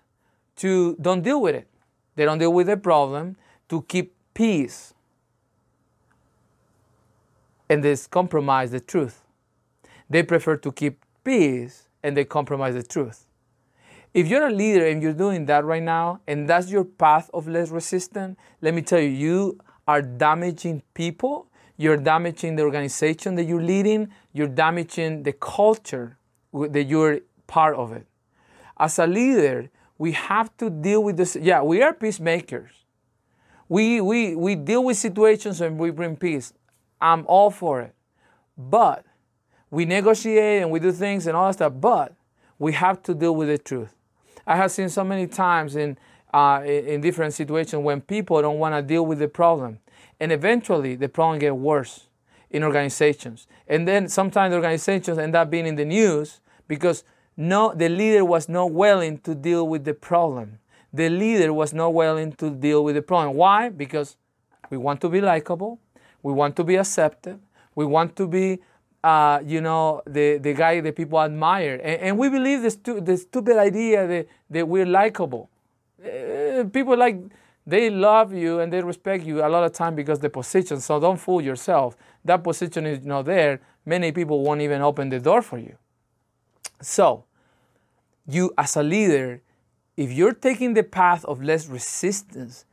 to 0.58 0.96
don't 1.02 1.22
deal 1.22 1.42
with 1.42 1.56
it. 1.56 1.68
They 2.16 2.26
don't 2.26 2.38
deal 2.38 2.54
with 2.54 2.68
the 2.68 2.78
problem 2.78 3.38
to 3.70 3.82
keep 3.84 4.14
peace 4.34 4.94
and 7.70 7.84
they 7.84 7.96
compromise 8.10 8.72
the 8.72 8.80
truth. 8.80 9.24
They 10.10 10.24
prefer 10.24 10.58
to 10.58 10.72
keep 10.72 11.04
peace 11.24 11.88
and 12.04 12.16
they 12.16 12.26
compromise 12.26 12.76
the 12.76 12.84
truth. 12.84 13.26
If 14.16 14.30
you're 14.30 14.48
a 14.48 14.50
leader 14.50 14.86
and 14.86 15.04
you're 15.04 15.12
doing 15.12 15.46
that 15.48 15.66
right 15.66 15.84
now, 15.84 16.22
and 16.26 16.48
that's 16.48 16.72
your 16.72 16.86
path 16.86 17.30
of 17.34 17.50
less 17.50 17.70
resistance, 17.70 18.38
let 18.62 18.74
me 18.74 18.82
tell 18.82 19.02
you, 19.02 19.10
you 19.10 19.60
are 19.90 20.02
damaging 20.02 20.84
people, 20.94 21.48
you're 21.76 21.98
damaging 21.98 22.56
the 22.56 22.64
organization 22.64 23.36
that 23.36 23.44
you're 23.44 23.62
leading, 23.62 24.08
you're 24.32 24.48
damaging 24.48 25.24
the 25.24 25.34
culture 25.34 26.18
that 26.54 26.86
you're 26.86 27.20
part 27.46 27.76
of 27.76 27.92
it. 27.92 28.08
As 28.78 29.00
a 29.00 29.06
leader, 29.06 29.70
we 29.98 30.14
have 30.14 30.56
to 30.60 30.70
deal 30.70 31.04
with 31.04 31.18
this. 31.18 31.36
Yeah, 31.36 31.62
we 31.62 31.82
are 31.82 31.92
peacemakers. 31.92 32.72
We, 33.68 34.00
we, 34.00 34.34
we 34.34 34.56
deal 34.56 34.86
with 34.86 34.96
situations 34.96 35.60
and 35.60 35.78
we 35.78 35.92
bring 35.92 36.16
peace. 36.16 36.54
I'm 37.02 37.26
all 37.28 37.52
for 37.52 37.82
it. 37.82 37.94
But 38.58 39.04
we 39.70 39.84
negotiate 39.84 40.62
and 40.62 40.72
we 40.72 40.80
do 40.80 40.94
things 40.94 41.28
and 41.28 41.36
all 41.36 41.48
that 41.48 41.56
stuff, 41.56 41.74
but 41.82 42.14
we 42.58 42.72
have 42.72 43.04
to 43.04 43.14
deal 43.14 43.36
with 43.36 43.50
the 43.50 43.58
truth. 43.58 43.95
I 44.46 44.56
have 44.56 44.72
seen 44.72 44.90
so 44.90 45.04
many 45.04 45.28
times 45.28 45.76
in, 45.76 45.98
uh, 46.34 46.62
in 46.66 47.02
different 47.02 47.34
situations 47.34 47.84
when 47.84 48.02
people 48.02 48.42
don't 48.42 48.60
want 48.60 48.76
to 48.76 48.82
deal 48.82 49.06
with 49.06 49.20
the 49.20 49.28
problem. 49.28 49.80
And 50.20 50.32
eventually 50.32 50.96
the 50.96 51.10
problem 51.10 51.40
gets 51.40 51.54
worse. 51.54 52.08
in 52.56 52.64
organizations. 52.64 53.48
And 53.68 53.86
then 53.86 54.08
sometimes 54.08 54.54
organizations 54.54 55.18
end 55.18 55.36
up 55.36 55.50
being 55.50 55.68
in 55.68 55.76
the 55.76 55.84
news 55.84 56.40
because 56.68 57.04
no, 57.36 57.74
the 57.76 57.90
leader 57.90 58.24
was 58.24 58.48
not 58.48 58.72
willing 58.72 59.18
to 59.20 59.36
deal 59.36 59.68
with 59.68 59.84
the 59.84 59.94
problem. 59.94 60.60
The 60.94 61.10
leader 61.10 61.52
was 61.52 61.74
not 61.74 61.94
willing 61.94 62.32
to 62.34 62.50
deal 62.50 62.84
with 62.86 62.96
the 62.96 63.02
problem. 63.02 63.36
Why? 63.36 63.70
Because 63.70 64.16
we 64.70 64.78
want 64.78 65.02
to 65.02 65.10
be 65.10 65.20
likable, 65.20 65.80
we 66.24 66.32
want 66.32 66.56
to 66.56 66.64
be 66.64 66.76
accepted, 66.78 67.40
we 67.76 67.86
want 67.86 68.16
to 68.16 68.26
be, 68.26 68.60
uh, 69.06 69.40
you 69.46 69.62
know, 69.62 70.02
the, 70.08 70.40
the 70.40 70.54
guy 70.54 70.82
that 70.82 70.96
people 70.96 71.22
admire. 71.22 71.76
And, 71.76 72.02
and 72.02 72.18
we 72.18 72.28
believe 72.28 72.64
the, 72.64 72.72
stu- 72.72 73.02
the 73.02 73.18
stupid 73.18 73.56
idea 73.56 74.08
that, 74.08 74.28
that 74.50 74.68
we're 74.68 74.88
likable. 74.88 75.52
Uh, 76.04 76.64
people 76.74 76.98
like, 76.98 77.22
they 77.68 77.92
love 77.92 78.34
you 78.34 78.62
and 78.62 78.74
they 78.74 78.82
respect 78.82 79.24
you 79.24 79.46
a 79.46 79.50
lot 79.50 79.64
of 79.64 79.74
time 79.74 79.96
because 79.96 80.20
the 80.20 80.30
position. 80.32 80.80
So 80.80 81.00
don't 81.00 81.18
fool 81.18 81.40
yourself. 81.40 81.96
That 82.24 82.44
position 82.44 82.88
is 82.88 83.06
not 83.06 83.26
there. 83.26 83.62
Many 83.86 84.12
people 84.12 84.42
won't 84.42 84.62
even 84.62 84.82
open 84.82 85.10
the 85.10 85.20
door 85.20 85.44
for 85.44 85.60
you. 85.60 85.76
So, 86.82 87.26
you 88.28 88.54
as 88.58 88.76
a 88.76 88.82
leader, 88.82 89.40
if 89.96 90.12
you're 90.12 90.34
taking 90.34 90.74
the 90.74 90.84
path 90.84 91.24
of 91.26 91.44
less 91.44 91.68
resistance 91.68 92.66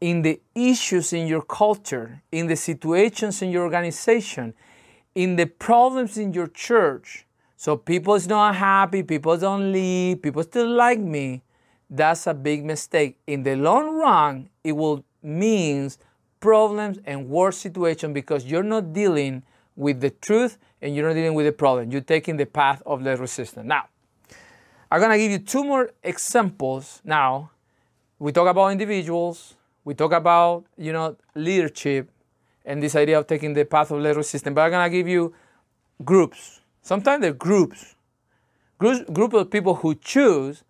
in 0.00 0.22
the 0.22 0.40
issues 0.56 1.12
in 1.12 1.28
your 1.28 1.42
culture, 1.42 2.22
in 2.32 2.48
the 2.48 2.56
situations 2.56 3.42
in 3.42 3.50
your 3.50 3.62
organization, 3.62 4.54
in 5.14 5.36
the 5.36 5.46
problems 5.46 6.18
in 6.18 6.32
your 6.32 6.46
church, 6.46 7.26
so 7.56 7.76
people's 7.76 8.26
not 8.26 8.54
happy, 8.54 9.02
people 9.02 9.36
don't 9.36 9.72
leave, 9.72 10.22
people 10.22 10.42
still 10.42 10.68
like 10.68 11.00
me, 11.00 11.42
that's 11.90 12.26
a 12.26 12.34
big 12.34 12.64
mistake. 12.64 13.18
In 13.26 13.42
the 13.42 13.56
long 13.56 13.96
run, 13.96 14.50
it 14.62 14.72
will 14.72 15.04
means 15.22 15.98
problems 16.40 16.98
and 17.04 17.28
worse 17.28 17.58
situation 17.58 18.12
because 18.12 18.44
you're 18.44 18.62
not 18.62 18.92
dealing 18.92 19.42
with 19.74 20.00
the 20.00 20.10
truth 20.10 20.58
and 20.80 20.94
you're 20.94 21.06
not 21.06 21.14
dealing 21.14 21.34
with 21.34 21.46
the 21.46 21.52
problem. 21.52 21.90
You're 21.90 22.00
taking 22.00 22.36
the 22.36 22.46
path 22.46 22.82
of 22.86 23.04
the 23.04 23.16
resistance. 23.16 23.66
Now, 23.66 23.86
I'm 24.90 25.00
gonna 25.00 25.18
give 25.18 25.30
you 25.30 25.38
two 25.38 25.64
more 25.64 25.90
examples. 26.02 27.00
Now, 27.04 27.50
we 28.18 28.32
talk 28.32 28.48
about 28.48 28.68
individuals, 28.68 29.54
we 29.84 29.94
talk 29.94 30.12
about 30.12 30.64
you 30.76 30.92
know 30.92 31.16
leadership, 31.34 32.10
and 32.68 32.80
this 32.80 32.94
idea 32.94 33.18
of 33.18 33.26
taking 33.26 33.54
the 33.54 33.64
path 33.64 33.90
of 33.90 34.00
the 34.02 34.14
resistance. 34.14 34.54
But 34.54 34.60
I'm 34.60 34.70
gonna 34.70 34.90
give 34.90 35.08
you 35.08 35.34
groups. 36.04 36.60
Sometimes 36.82 37.22
they're 37.22 37.32
groups, 37.32 37.96
groups, 38.78 39.10
group 39.10 39.32
of 39.32 39.50
people 39.50 39.74
who 39.74 39.96
choose 39.96 40.62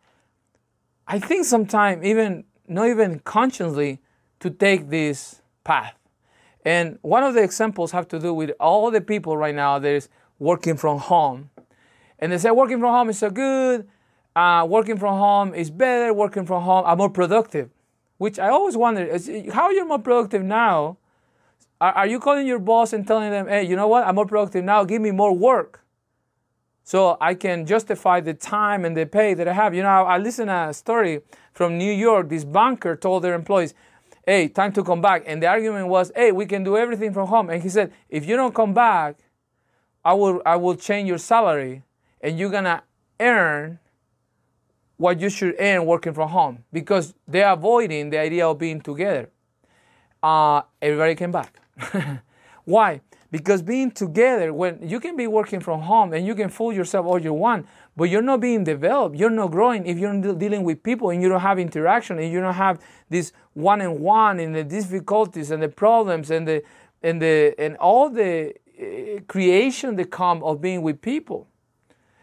I 1.11 1.19
think 1.19 1.47
sometimes 1.47 2.05
even 2.05 2.45
not 2.69 2.89
even 2.89 3.21
consciously 3.21 4.01
to 4.41 4.51
take 4.51 4.91
this 4.91 5.41
path. 5.65 5.95
And 6.67 6.99
one 7.01 7.23
of 7.23 7.33
the 7.33 7.43
examples 7.43 7.93
have 7.93 8.07
to 8.09 8.19
do 8.19 8.35
with 8.35 8.51
all 8.61 8.91
the 8.91 9.01
people 9.01 9.35
right 9.39 9.55
now 9.55 9.79
that 9.79 9.89
is 9.89 10.11
working 10.39 10.77
from 10.77 10.99
home. 10.99 11.49
And 12.19 12.31
they 12.31 12.37
say 12.37 12.51
working 12.51 12.79
from 12.79 12.93
home 12.93 13.09
is 13.09 13.19
so 13.19 13.31
good, 13.31 13.89
uh, 14.37 14.67
working 14.69 14.99
from 14.99 15.17
home 15.17 15.55
is 15.55 15.71
better, 15.71 16.13
working 16.13 16.45
from 16.45 16.63
home, 16.63 16.85
I'm 16.87 16.99
more 16.99 17.09
productive. 17.09 17.71
Which 18.19 18.39
I 18.39 18.49
always 18.49 18.77
wonder, 18.77 19.03
is, 19.03 19.31
how 19.51 19.71
you're 19.71 19.87
more 19.87 20.01
productive 20.01 20.43
now? 20.43 20.99
Are, 21.81 21.93
are 21.93 22.07
you 22.07 22.19
calling 22.19 22.47
your 22.47 22.59
boss 22.59 22.93
and 22.93 23.07
telling 23.07 23.31
them, 23.31 23.49
hey, 23.49 23.65
you 23.65 23.77
know 23.77 23.89
what, 23.89 24.07
I'm 24.07 24.15
more 24.15 24.27
productive 24.27 24.65
now, 24.65 24.85
give 24.85 25.01
me 25.03 25.11
more 25.11 25.35
work? 25.35 25.85
so 26.89 27.19
I 27.21 27.35
can 27.35 27.67
justify 27.67 28.21
the 28.21 28.33
time 28.33 28.87
and 28.87 28.97
the 28.97 29.05
pay 29.05 29.35
that 29.35 29.47
I 29.47 29.53
have. 29.53 29.75
You 29.75 29.83
know, 29.83 29.91
I, 29.91 30.15
I 30.15 30.17
listened 30.17 30.49
to 30.49 30.71
a 30.71 30.73
story 30.73 31.21
from 31.53 31.77
New 31.77 31.93
York. 31.93 32.31
This 32.31 32.47
banker 32.47 32.97
told 32.97 33.25
their 33.25 33.35
employees, 33.35 33.75
hey, 34.25 34.49
time 34.49 34.73
to 34.73 34.83
come 34.83 35.03
back. 35.03 35.23
And 35.27 35.43
the 35.43 35.49
argument 35.49 35.89
was, 35.89 36.11
hey, 36.17 36.33
we 36.33 36.47
can 36.47 36.65
do 36.65 36.79
everything 36.79 37.13
from 37.13 37.29
home. 37.29 37.51
And 37.51 37.63
he 37.63 37.69
said, 37.69 37.93
if 38.09 38.25
you 38.25 38.37
don't 38.37 38.55
come 38.55 38.73
back, 38.73 39.19
I 40.03 40.15
will, 40.15 40.41
I 40.47 40.57
will 40.57 40.77
change 40.77 41.11
your 41.11 41.19
salary 41.19 41.83
and 42.23 42.39
you're 42.39 42.49
going 42.49 42.65
to 42.65 42.83
earn 43.21 43.79
what 44.97 45.21
you 45.21 45.29
should 45.29 45.57
earn 45.59 45.85
working 45.85 46.15
from 46.15 46.31
home 46.31 46.65
because 46.73 47.13
they're 47.27 47.53
avoiding 47.53 48.09
the 48.09 48.19
idea 48.19 48.49
of 48.49 48.59
being 48.59 48.81
together. 48.81 49.29
Uh, 50.23 50.63
everybody 50.81 51.15
came 51.17 51.33
back. 51.33 51.61
Why? 52.65 53.01
Because 53.31 53.61
being 53.61 53.91
together, 53.91 54.55
when 54.55 54.89
you 54.89 55.01
can 55.01 55.15
be 55.15 55.27
working 55.27 55.61
from 55.61 55.83
home 55.83 56.15
and 56.15 56.27
you 56.27 56.35
can 56.35 56.49
fool 56.49 56.73
yourself 56.73 57.05
all 57.07 57.21
you 57.21 57.35
want, 57.35 57.67
but 57.97 58.05
you're 58.05 58.23
not 58.23 58.41
being 58.41 58.65
developed, 58.65 59.17
you're 59.17 59.31
not 59.31 59.51
growing 59.51 59.87
if 59.87 59.99
you're 59.99 60.35
dealing 60.35 60.65
with 60.65 60.83
people 60.83 61.11
and 61.11 61.23
you 61.23 61.29
don't 61.29 61.41
have 61.41 61.59
interaction 61.59 62.19
and 62.19 62.33
you 62.33 62.41
don't 62.41 62.55
have 62.55 62.81
this 63.11 63.33
one 63.53 63.83
on 63.83 64.01
one 64.01 64.41
and 64.41 64.55
the 64.55 64.65
difficulties 64.65 65.51
and 65.51 65.63
the 65.63 65.69
problems 65.69 66.31
and 66.31 66.49
the 66.49 66.63
and 67.03 67.21
the 67.21 67.55
and 67.59 67.77
all 67.77 68.09
the 68.09 68.55
uh, 68.81 69.21
creation 69.29 69.97
that 69.97 70.11
come 70.11 70.43
of 70.43 70.61
being 70.61 70.81
with 70.81 71.03
people. 71.03 71.49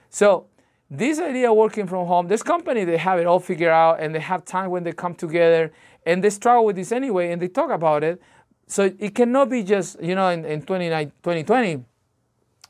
So 0.09 0.47
this 0.89 1.19
idea 1.19 1.51
of 1.51 1.57
working 1.57 1.87
from 1.87 2.07
home, 2.07 2.27
this 2.27 2.41
company 2.41 2.83
they 2.83 2.97
have 2.97 3.19
it 3.19 3.27
all 3.27 3.39
figured 3.39 3.69
out 3.69 3.99
and 3.99 4.13
they 4.15 4.19
have 4.19 4.43
time 4.43 4.71
when 4.71 4.83
they 4.83 4.91
come 4.91 5.13
together 5.13 5.71
and 6.05 6.23
they 6.23 6.29
struggle 6.29 6.65
with 6.65 6.75
this 6.75 6.91
anyway 6.91 7.31
and 7.31 7.41
they 7.41 7.47
talk 7.47 7.69
about 7.69 8.03
it 8.03 8.21
so 8.67 8.91
it 8.97 9.13
cannot 9.15 9.49
be 9.49 9.63
just, 9.63 10.01
you 10.01 10.15
know, 10.15 10.29
in, 10.29 10.43
in 10.45 10.61
2020, 10.61 11.83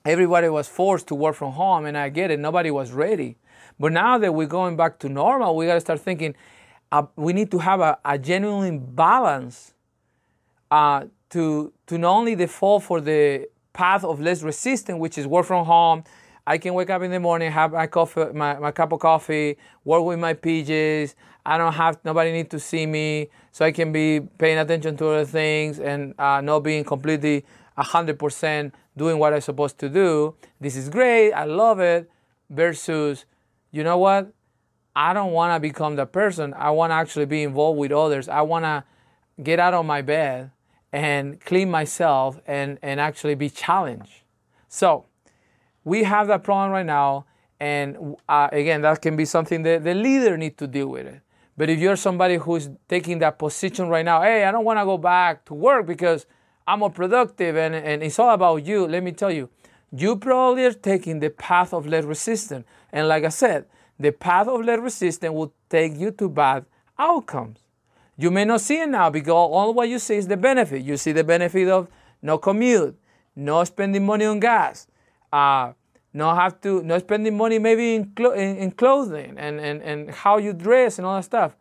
everybody 0.05 0.49
was 0.49 0.67
forced 0.67 1.07
to 1.07 1.15
work 1.15 1.35
from 1.35 1.53
home, 1.53 1.85
and 1.85 1.97
I 1.97 2.09
get 2.09 2.31
it, 2.31 2.39
nobody 2.39 2.71
was 2.71 2.91
ready. 2.91 3.37
But 3.79 3.91
now 3.91 4.17
that 4.17 4.33
we're 4.33 4.47
going 4.47 4.77
back 4.77 4.99
to 4.99 5.09
normal, 5.09 5.55
we 5.55 5.65
got 5.65 5.75
to 5.75 5.81
start 5.81 5.99
thinking 5.99 6.35
uh, 6.91 7.03
we 7.15 7.33
need 7.33 7.51
to 7.51 7.59
have 7.59 7.81
a, 7.81 7.97
a 8.05 8.17
genuine 8.17 8.79
balance 8.79 9.73
uh, 10.71 11.05
to, 11.29 11.73
to 11.87 11.97
not 11.97 12.11
only 12.11 12.35
default 12.35 12.83
for 12.83 13.01
the 13.01 13.47
path 13.73 14.03
of 14.03 14.19
less 14.19 14.41
resistance, 14.43 14.99
which 14.99 15.17
is 15.17 15.27
work 15.27 15.45
from 15.45 15.65
home. 15.65 16.03
I 16.47 16.57
can 16.59 16.73
wake 16.75 16.89
up 16.89 17.01
in 17.01 17.11
the 17.11 17.19
morning, 17.19 17.51
have 17.51 17.71
my 17.71 17.87
coffee, 17.87 18.25
my, 18.33 18.59
my 18.59 18.71
cup 18.71 18.91
of 18.91 18.99
coffee, 18.99 19.57
work 19.83 20.03
with 20.03 20.19
my 20.19 20.33
PJs. 20.33 21.15
I 21.45 21.57
don't 21.57 21.73
have 21.73 21.97
nobody 22.03 22.31
need 22.31 22.49
to 22.51 22.59
see 22.59 22.85
me, 22.85 23.29
so 23.51 23.65
I 23.65 23.71
can 23.71 23.91
be 23.91 24.19
paying 24.37 24.57
attention 24.57 24.97
to 24.97 25.07
other 25.09 25.25
things 25.25 25.79
and 25.79 26.13
uh, 26.19 26.41
not 26.41 26.59
being 26.59 26.83
completely 26.83 27.45
hundred 27.77 28.17
percent 28.17 28.73
doing 28.95 29.19
what 29.19 29.33
I'm 29.33 29.41
supposed 29.41 29.77
to 29.79 29.89
do. 29.89 30.35
This 30.59 30.75
is 30.75 30.89
great. 30.89 31.33
I 31.33 31.45
love 31.45 31.79
it. 31.79 32.09
Versus, 32.49 33.25
you 33.71 33.83
know 33.83 33.97
what? 33.97 34.31
I 34.95 35.13
don't 35.13 35.31
want 35.31 35.55
to 35.55 35.59
become 35.59 35.95
that 35.95 36.11
person. 36.11 36.53
I 36.53 36.69
want 36.69 36.91
to 36.91 36.95
actually 36.95 37.25
be 37.25 37.43
involved 37.43 37.79
with 37.79 37.91
others. 37.91 38.29
I 38.29 38.41
want 38.41 38.65
to 38.65 38.83
get 39.41 39.59
out 39.59 39.73
of 39.73 39.85
my 39.85 40.01
bed 40.01 40.51
and 40.93 41.41
clean 41.41 41.69
myself 41.69 42.39
and, 42.45 42.77
and 42.81 42.99
actually 43.01 43.35
be 43.35 43.49
challenged. 43.49 44.21
So, 44.69 45.05
we 45.85 46.03
have 46.03 46.27
that 46.27 46.43
problem 46.43 46.71
right 46.71 46.85
now. 46.85 47.25
And 47.59 48.17
uh, 48.27 48.49
again, 48.51 48.81
that 48.81 49.01
can 49.01 49.15
be 49.15 49.23
something 49.23 49.63
that 49.63 49.85
the 49.85 49.93
leader 49.93 50.35
needs 50.35 50.57
to 50.57 50.67
deal 50.67 50.87
with 50.87 51.07
it. 51.07 51.21
But 51.55 51.69
if 51.69 51.79
you're 51.79 51.95
somebody 51.95 52.35
who's 52.35 52.69
taking 52.89 53.19
that 53.19 53.39
position 53.39 53.87
right 53.87 54.03
now, 54.03 54.21
hey, 54.21 54.43
I 54.43 54.51
don't 54.51 54.65
want 54.65 54.77
to 54.77 54.83
go 54.83 54.97
back 54.97 55.45
to 55.45 55.53
work 55.53 55.85
because 55.85 56.25
I'm 56.67 56.79
more 56.79 56.89
productive 56.89 57.55
and, 57.55 57.73
and 57.73 58.03
it's 58.03 58.19
all 58.19 58.31
about 58.31 58.65
you, 58.65 58.85
let 58.87 59.03
me 59.03 59.13
tell 59.13 59.31
you, 59.31 59.49
you 59.95 60.17
probably 60.17 60.65
are 60.65 60.73
taking 60.73 61.21
the 61.21 61.29
path 61.29 61.73
of 61.73 61.87
less 61.87 62.03
resistance. 62.03 62.65
And 62.91 63.07
like 63.07 63.23
I 63.23 63.29
said, 63.29 63.65
the 63.97 64.11
path 64.11 64.49
of 64.49 64.65
less 64.65 64.79
resistance 64.79 65.31
will 65.31 65.53
take 65.69 65.95
you 65.97 66.11
to 66.11 66.27
bad 66.27 66.65
outcomes. 66.99 67.59
You 68.17 68.31
may 68.31 68.43
not 68.43 68.59
see 68.61 68.81
it 68.81 68.89
now 68.89 69.09
because 69.09 69.31
all 69.31 69.73
what 69.73 69.87
you 69.87 69.99
see 69.99 70.15
is 70.15 70.27
the 70.27 70.37
benefit. 70.37 70.81
You 70.81 70.97
see 70.97 71.13
the 71.13 71.23
benefit 71.23 71.69
of 71.69 71.87
no 72.21 72.37
commute, 72.37 72.97
no 73.35 73.63
spending 73.63 74.05
money 74.05 74.25
on 74.25 74.39
gas, 74.39 74.87
uh, 75.35 75.73
not 76.13 76.35
have 76.37 76.61
to 76.61 76.81
not 76.83 77.01
spending 77.01 77.35
money 77.35 77.59
maybe 77.59 77.95
in, 77.95 78.05
clo- 78.15 78.31
in, 78.31 78.55
in, 78.55 78.71
clothing 78.71 79.35
and, 79.37 79.59
and, 79.59 79.81
and 79.81 80.09
how 80.09 80.37
you 80.37 80.53
dress 80.53 80.97
and 80.97 81.05
all 81.05 81.15
that 81.17 81.25
stuff. 81.25 81.55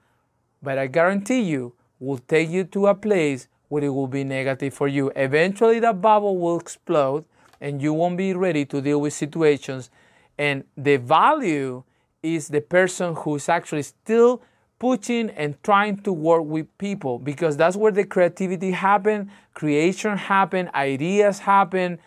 But 0.62 0.78
i 0.78 0.86
guarantee 0.86 1.40
you 1.40 1.74
will 1.98 2.18
take 2.18 2.48
you 2.50 2.62
to 2.64 2.86
a 2.86 2.94
place 2.94 3.48
where 3.68 3.82
it 3.82 3.88
will 3.88 4.06
be 4.06 4.22
negative 4.22 4.72
for 4.72 4.86
you. 4.86 5.10
Eventually 5.16 5.80
that 5.80 6.00
bubble 6.00 6.38
will 6.38 6.60
explode 6.60 7.24
and 7.60 7.82
you 7.82 7.92
won't 7.92 8.16
be 8.16 8.32
ready 8.32 8.64
to 8.66 8.80
deal 8.80 9.00
with 9.00 9.12
situations. 9.12 9.90
And 10.38 10.62
the 10.76 10.96
value 10.98 11.82
is 12.22 12.48
the 12.48 12.60
person 12.60 13.14
who's 13.16 13.48
actually 13.48 13.82
still 13.82 14.40
pushing 14.78 15.30
and 15.30 15.60
trying 15.64 15.96
to 16.02 16.12
work 16.12 16.44
with 16.44 16.66
people 16.78 17.18
because 17.18 17.56
that's 17.56 17.76
where 17.76 17.92
the 17.92 18.04
creativity 18.04 18.70
happen 18.72 19.30
creation 19.54 20.16
happen 20.16 20.68
ideas 20.74 21.38
happen 21.38 21.98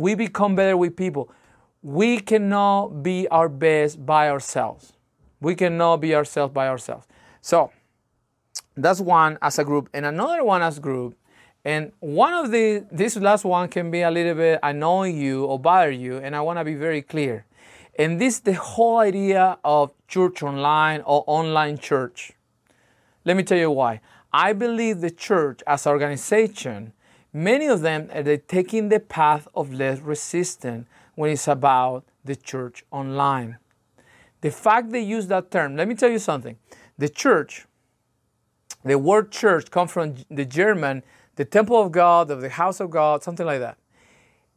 we 0.00 0.14
become 0.14 0.54
better 0.54 0.76
with 0.76 0.96
people 0.96 1.30
we 1.82 2.20
cannot 2.20 3.02
be 3.02 3.26
our 3.28 3.48
best 3.48 4.04
by 4.04 4.28
ourselves. 4.28 4.92
We 5.40 5.54
cannot 5.54 5.98
be 5.98 6.14
ourselves 6.14 6.52
by 6.52 6.68
ourselves. 6.68 7.06
So 7.40 7.72
that's 8.76 9.00
one 9.00 9.38
as 9.40 9.58
a 9.58 9.64
group, 9.64 9.88
and 9.94 10.04
another 10.04 10.44
one 10.44 10.62
as 10.62 10.78
group. 10.78 11.16
And 11.64 11.92
one 12.00 12.32
of 12.32 12.50
the 12.50 12.86
this 12.90 13.16
last 13.16 13.44
one 13.44 13.68
can 13.68 13.90
be 13.90 14.02
a 14.02 14.10
little 14.10 14.34
bit 14.34 14.60
annoy 14.62 15.10
you 15.10 15.44
or 15.44 15.58
bother 15.58 15.90
you, 15.90 16.18
and 16.18 16.36
I 16.36 16.40
want 16.40 16.58
to 16.58 16.64
be 16.64 16.74
very 16.74 17.02
clear. 17.02 17.46
And 17.98 18.20
this 18.20 18.40
the 18.40 18.54
whole 18.54 18.98
idea 18.98 19.58
of 19.64 19.92
church 20.08 20.42
online 20.42 21.02
or 21.04 21.24
online 21.26 21.78
church. 21.78 22.32
Let 23.24 23.36
me 23.36 23.42
tell 23.42 23.58
you 23.58 23.70
why. 23.70 24.00
I 24.32 24.52
believe 24.52 25.00
the 25.00 25.10
church 25.10 25.62
as 25.66 25.86
an 25.86 25.92
organization 25.92 26.92
Many 27.32 27.66
of 27.66 27.80
them 27.80 28.08
eh, 28.10 28.28
are 28.28 28.36
taking 28.36 28.88
the 28.88 29.00
path 29.00 29.46
of 29.54 29.72
less 29.72 30.00
resistance 30.00 30.86
when 31.14 31.30
it's 31.30 31.46
about 31.46 32.04
the 32.24 32.36
church 32.36 32.84
online. 32.90 33.58
The 34.40 34.50
fact 34.50 34.90
they 34.90 35.02
use 35.02 35.26
that 35.28 35.50
term, 35.50 35.76
let 35.76 35.86
me 35.86 35.94
tell 35.94 36.10
you 36.10 36.18
something. 36.18 36.56
The 36.98 37.08
church, 37.08 37.66
the 38.84 38.98
word 38.98 39.30
church 39.30 39.70
comes 39.70 39.92
from 39.92 40.16
the 40.30 40.44
German, 40.44 41.02
the 41.36 41.44
temple 41.44 41.80
of 41.80 41.92
God, 41.92 42.30
of 42.30 42.40
the 42.40 42.48
house 42.48 42.80
of 42.80 42.90
God, 42.90 43.22
something 43.22 43.46
like 43.46 43.60
that. 43.60 43.78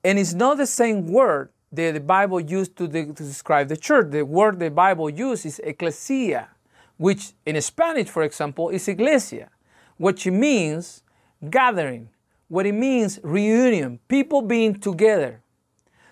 And 0.04 0.18
it's 0.18 0.34
not 0.34 0.58
the 0.58 0.66
same 0.66 1.08
word 1.12 1.50
that 1.72 1.94
the 1.94 2.00
Bible 2.00 2.40
used 2.40 2.76
to, 2.78 2.88
to 2.88 3.06
describe 3.14 3.68
the 3.68 3.78
church. 3.78 4.12
The 4.12 4.24
word 4.24 4.60
the 4.60 4.70
Bible 4.70 5.10
uses 5.10 5.46
is 5.46 5.60
ecclesia, 5.60 6.50
which 6.98 7.34
in 7.46 7.60
Spanish, 7.62 8.10
for 8.10 8.24
example, 8.24 8.70
is 8.70 8.88
iglesia, 8.88 9.50
which 9.98 10.28
means 10.28 11.04
gathering, 11.50 12.10
what 12.48 12.66
it 12.66 12.74
means 12.74 13.20
reunion, 13.24 14.00
people 14.08 14.42
being 14.42 14.76
together. 14.76 15.42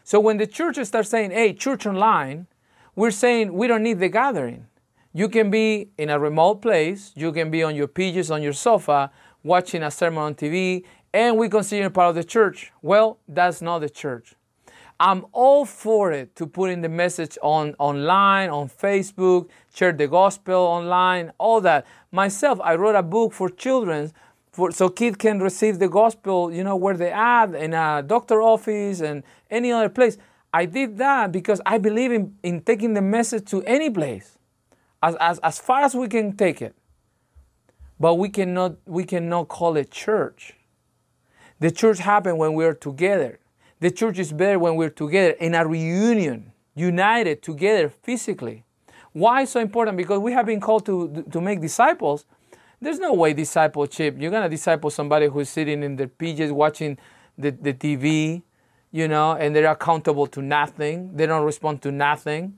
So 0.03 0.19
when 0.19 0.37
the 0.37 0.47
church 0.47 0.83
starts 0.83 1.09
saying, 1.09 1.31
hey, 1.31 1.53
church 1.53 1.85
online, 1.85 2.47
we're 2.95 3.11
saying 3.11 3.53
we 3.53 3.67
don't 3.67 3.83
need 3.83 3.99
the 3.99 4.09
gathering. 4.09 4.67
You 5.13 5.29
can 5.29 5.51
be 5.51 5.89
in 5.97 6.09
a 6.09 6.19
remote 6.19 6.61
place, 6.61 7.11
you 7.15 7.31
can 7.31 7.51
be 7.51 7.63
on 7.63 7.75
your 7.75 7.87
PJs 7.87 8.33
on 8.33 8.41
your 8.41 8.53
sofa 8.53 9.11
watching 9.43 9.83
a 9.83 9.91
sermon 9.91 10.23
on 10.23 10.35
TV, 10.35 10.83
and 11.13 11.37
we 11.37 11.49
consider 11.49 11.83
you 11.83 11.89
part 11.89 12.09
of 12.09 12.15
the 12.15 12.23
church. 12.23 12.71
Well, 12.81 13.19
that's 13.27 13.61
not 13.61 13.79
the 13.79 13.89
church. 13.89 14.35
I'm 14.99 15.25
all 15.31 15.65
for 15.65 16.11
it 16.11 16.35
to 16.35 16.45
put 16.45 16.69
in 16.69 16.81
the 16.81 16.89
message 16.89 17.37
on 17.41 17.75
online, 17.79 18.51
on 18.51 18.69
Facebook, 18.69 19.49
share 19.73 19.91
the 19.91 20.07
gospel 20.07 20.55
online, 20.55 21.33
all 21.39 21.59
that. 21.61 21.87
Myself, 22.11 22.61
I 22.63 22.75
wrote 22.75 22.95
a 22.95 23.01
book 23.01 23.33
for 23.33 23.49
children 23.49 24.11
for, 24.51 24.71
so 24.71 24.89
kids 24.89 25.15
can 25.17 25.39
receive 25.39 25.79
the 25.79 25.87
gospel, 25.87 26.51
you 26.51 26.63
know, 26.63 26.75
where 26.75 26.97
they 26.97 27.11
are, 27.11 27.55
in 27.55 27.73
a 27.73 28.03
doctor 28.05 28.41
office 28.41 28.99
and 28.99 29.23
any 29.49 29.71
other 29.71 29.89
place. 29.89 30.17
I 30.53 30.65
did 30.65 30.97
that 30.97 31.31
because 31.31 31.61
I 31.65 31.77
believe 31.77 32.11
in, 32.11 32.35
in 32.43 32.61
taking 32.61 32.93
the 32.93 33.01
message 33.01 33.45
to 33.51 33.63
any 33.63 33.89
place, 33.89 34.37
as, 35.01 35.15
as, 35.15 35.39
as 35.39 35.59
far 35.59 35.83
as 35.83 35.95
we 35.95 36.09
can 36.09 36.35
take 36.35 36.61
it. 36.61 36.75
But 37.99 38.15
we 38.15 38.29
cannot, 38.29 38.75
we 38.85 39.05
cannot 39.05 39.47
call 39.47 39.77
it 39.77 39.91
church. 39.91 40.55
The 41.59 41.71
church 41.71 41.99
happens 41.99 42.37
when 42.37 42.53
we're 42.53 42.73
together. 42.73 43.39
The 43.79 43.91
church 43.91 44.19
is 44.19 44.33
better 44.33 44.59
when 44.59 44.75
we're 44.75 44.89
together 44.89 45.31
in 45.31 45.55
a 45.55 45.65
reunion, 45.65 46.51
united 46.75 47.41
together 47.41 47.89
physically. 47.89 48.65
Why 49.13 49.45
so 49.45 49.59
important? 49.59 49.97
Because 49.97 50.19
we 50.19 50.33
have 50.33 50.45
been 50.45 50.59
called 50.59 50.85
to, 50.87 51.23
to 51.31 51.39
make 51.39 51.61
disciples. 51.61 52.25
There's 52.81 52.97
no 52.97 53.13
way 53.13 53.33
discipleship, 53.33 54.15
you're 54.17 54.31
to 54.31 54.49
disciple 54.49 54.89
somebody 54.89 55.27
who's 55.27 55.49
sitting 55.49 55.83
in 55.83 55.97
their 55.97 56.07
PJs 56.07 56.51
watching 56.51 56.97
the, 57.37 57.51
the 57.51 57.73
TV, 57.73 58.41
you 58.91 59.07
know, 59.07 59.33
and 59.33 59.55
they're 59.55 59.69
accountable 59.69 60.25
to 60.27 60.41
nothing. 60.41 61.15
They 61.15 61.27
don't 61.27 61.45
respond 61.45 61.83
to 61.83 61.91
nothing. 61.91 62.57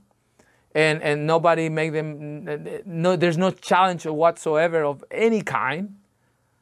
And, 0.74 1.04
and 1.04 1.28
nobody 1.28 1.68
make 1.68 1.92
them, 1.92 2.46
no, 2.86 3.18
there's 3.18 3.38
no 3.38 3.52
challenge 3.52 4.06
whatsoever 4.06 4.86
of 4.86 5.04
any 5.12 5.42
kind. 5.42 5.98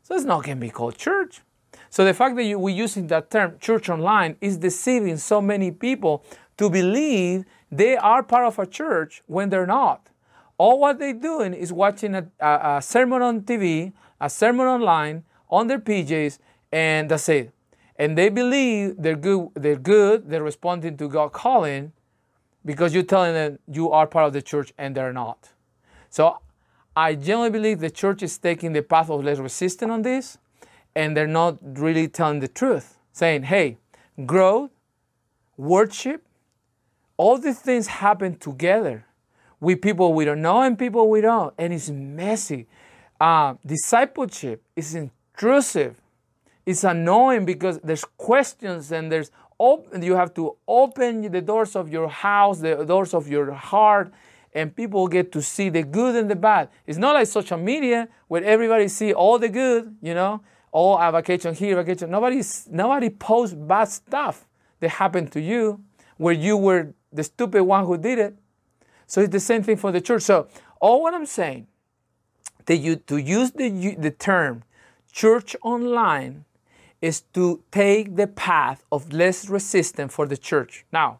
So 0.02 0.16
it's 0.16 0.26
not 0.26 0.44
to 0.44 0.56
be 0.56 0.72
called 0.72 0.98
church. 0.98 1.42
So 1.90 2.04
the 2.04 2.16
fact 2.16 2.36
that 2.38 2.44
you, 2.44 2.58
we're 2.58 2.76
using 2.76 3.08
that 3.08 3.30
term 3.30 3.58
church 3.60 3.90
online 3.90 4.38
is 4.42 4.58
deceiving 4.58 5.18
so 5.18 5.40
many 5.40 5.72
people 5.72 6.26
to 6.58 6.70
believe 6.70 7.46
they 7.72 7.96
are 7.96 8.24
part 8.24 8.46
of 8.46 8.58
a 8.58 8.66
church 8.66 9.22
when 9.28 9.50
they're 9.50 9.68
not. 9.68 10.11
All 10.62 10.76
what 10.84 11.00
they're 11.00 11.22
doing 11.30 11.54
is 11.54 11.70
watching 11.74 12.14
a, 12.16 12.24
a, 12.40 12.78
a 12.78 12.82
sermon 12.82 13.22
on 13.22 13.42
TV, 13.42 13.94
a 14.20 14.30
sermon 14.30 14.68
online, 14.68 15.24
on 15.50 15.68
their 15.68 15.80
PJs, 15.80 16.38
and 16.72 17.10
that's 17.10 17.28
it 17.30 17.52
and 18.02 18.18
they 18.18 18.30
believe 18.30 18.96
they're 18.98 19.16
good, 19.16 19.50
they're 19.54 19.76
good, 19.76 20.28
they're 20.28 20.42
responding 20.42 20.98
to 20.98 21.08
God 21.08 21.32
calling 21.34 21.92
because 22.66 22.96
you're 22.96 23.04
telling 23.04 23.36
them 23.36 23.60
you 23.72 23.92
are 23.92 24.08
part 24.08 24.26
of 24.26 24.34
the 24.34 24.42
church 24.42 24.74
and 24.80 24.96
they're 24.96 25.14
not. 25.14 25.50
So 26.10 26.40
I 26.96 27.14
generally 27.14 27.52
believe 27.52 27.80
the 27.80 27.92
church 27.92 28.24
is 28.24 28.36
taking 28.40 28.74
the 28.74 28.82
path 28.82 29.12
of 29.12 29.24
less 29.24 29.38
resistance 29.38 29.92
on 29.92 30.02
this, 30.02 30.40
and 30.96 31.16
they're 31.16 31.28
not 31.28 31.60
really 31.62 32.08
telling 32.08 32.40
the 32.40 32.48
truth, 32.48 32.98
saying, 33.12 33.44
hey, 33.44 33.78
growth, 34.26 34.72
worship, 35.56 36.26
all 37.18 37.38
these 37.38 37.60
things 37.60 37.86
happen 37.86 38.36
together 38.36 39.06
with 39.62 39.82
people 39.82 40.14
we 40.14 40.26
don't 40.26 40.42
know 40.42 40.62
and 40.64 40.78
people 40.78 41.10
we 41.10 41.22
don't, 41.22 41.54
and 41.58 41.72
it's 41.72 41.90
messy. 41.90 42.68
Uh, 43.22 43.54
discipleship 43.66 44.62
is 44.76 44.96
intrusive 44.96 45.96
it's 46.66 46.84
annoying 46.84 47.46
because 47.46 47.80
there's 47.80 48.06
questions 48.18 48.92
and 48.92 49.12
there's 49.12 49.32
op- 49.58 49.88
you 50.00 50.16
have 50.16 50.34
to 50.36 50.56
open 50.68 51.32
the 51.32 51.42
doors 51.42 51.76
of 51.76 51.90
your 51.90 52.08
house, 52.08 52.60
the 52.60 52.86
doors 52.86 53.14
of 53.14 53.28
your 53.28 53.52
heart, 53.52 54.12
and 54.54 54.76
people 54.76 55.08
get 55.08 55.32
to 55.32 55.42
see 55.42 55.70
the 55.70 55.84
good 55.84 56.16
and 56.16 56.30
the 56.30 56.36
bad. 56.36 56.70
It's 56.86 56.98
not 56.98 57.14
like 57.14 57.28
social 57.28 57.58
media 57.58 58.08
where 58.28 58.44
everybody 58.44 58.88
see 58.88 59.14
all 59.14 59.40
the 59.40 59.50
good, 59.50 59.96
you 60.02 60.14
know, 60.14 60.42
all 60.72 60.98
a 61.00 61.12
vacation 61.12 61.56
here, 61.56 61.76
vacation. 61.76 62.12
Nobody 62.12 62.42
nobody 62.70 63.10
posts 63.10 63.56
bad 63.56 63.86
stuff 63.86 64.48
that 64.80 64.90
happened 64.90 65.32
to 65.32 65.42
you 65.42 65.82
where 66.18 66.34
you 66.34 66.58
were 66.58 66.94
the 67.12 67.24
stupid 67.24 67.64
one 67.64 67.86
who 67.86 67.98
did 67.98 68.20
it. 68.20 68.36
So 69.12 69.20
it's 69.20 69.32
the 69.34 69.42
same 69.42 69.62
thing 69.62 69.76
for 69.76 69.92
the 69.92 70.00
church. 70.00 70.22
So 70.22 70.48
all 70.80 71.02
what 71.02 71.14
I'm 71.14 71.26
saying, 71.26 71.68
that 72.66 72.78
you 72.78 72.96
to 72.96 73.18
use 73.18 73.52
the 73.52 73.96
the 74.00 74.12
term 74.12 74.64
church 75.12 75.54
online 75.64 76.46
is 77.02 77.20
to 77.34 77.62
take 77.72 78.16
the 78.16 78.28
path 78.28 78.86
of 78.90 79.12
less 79.12 79.50
resistance 79.50 80.14
for 80.14 80.26
the 80.28 80.38
church. 80.38 80.86
Now, 80.94 81.20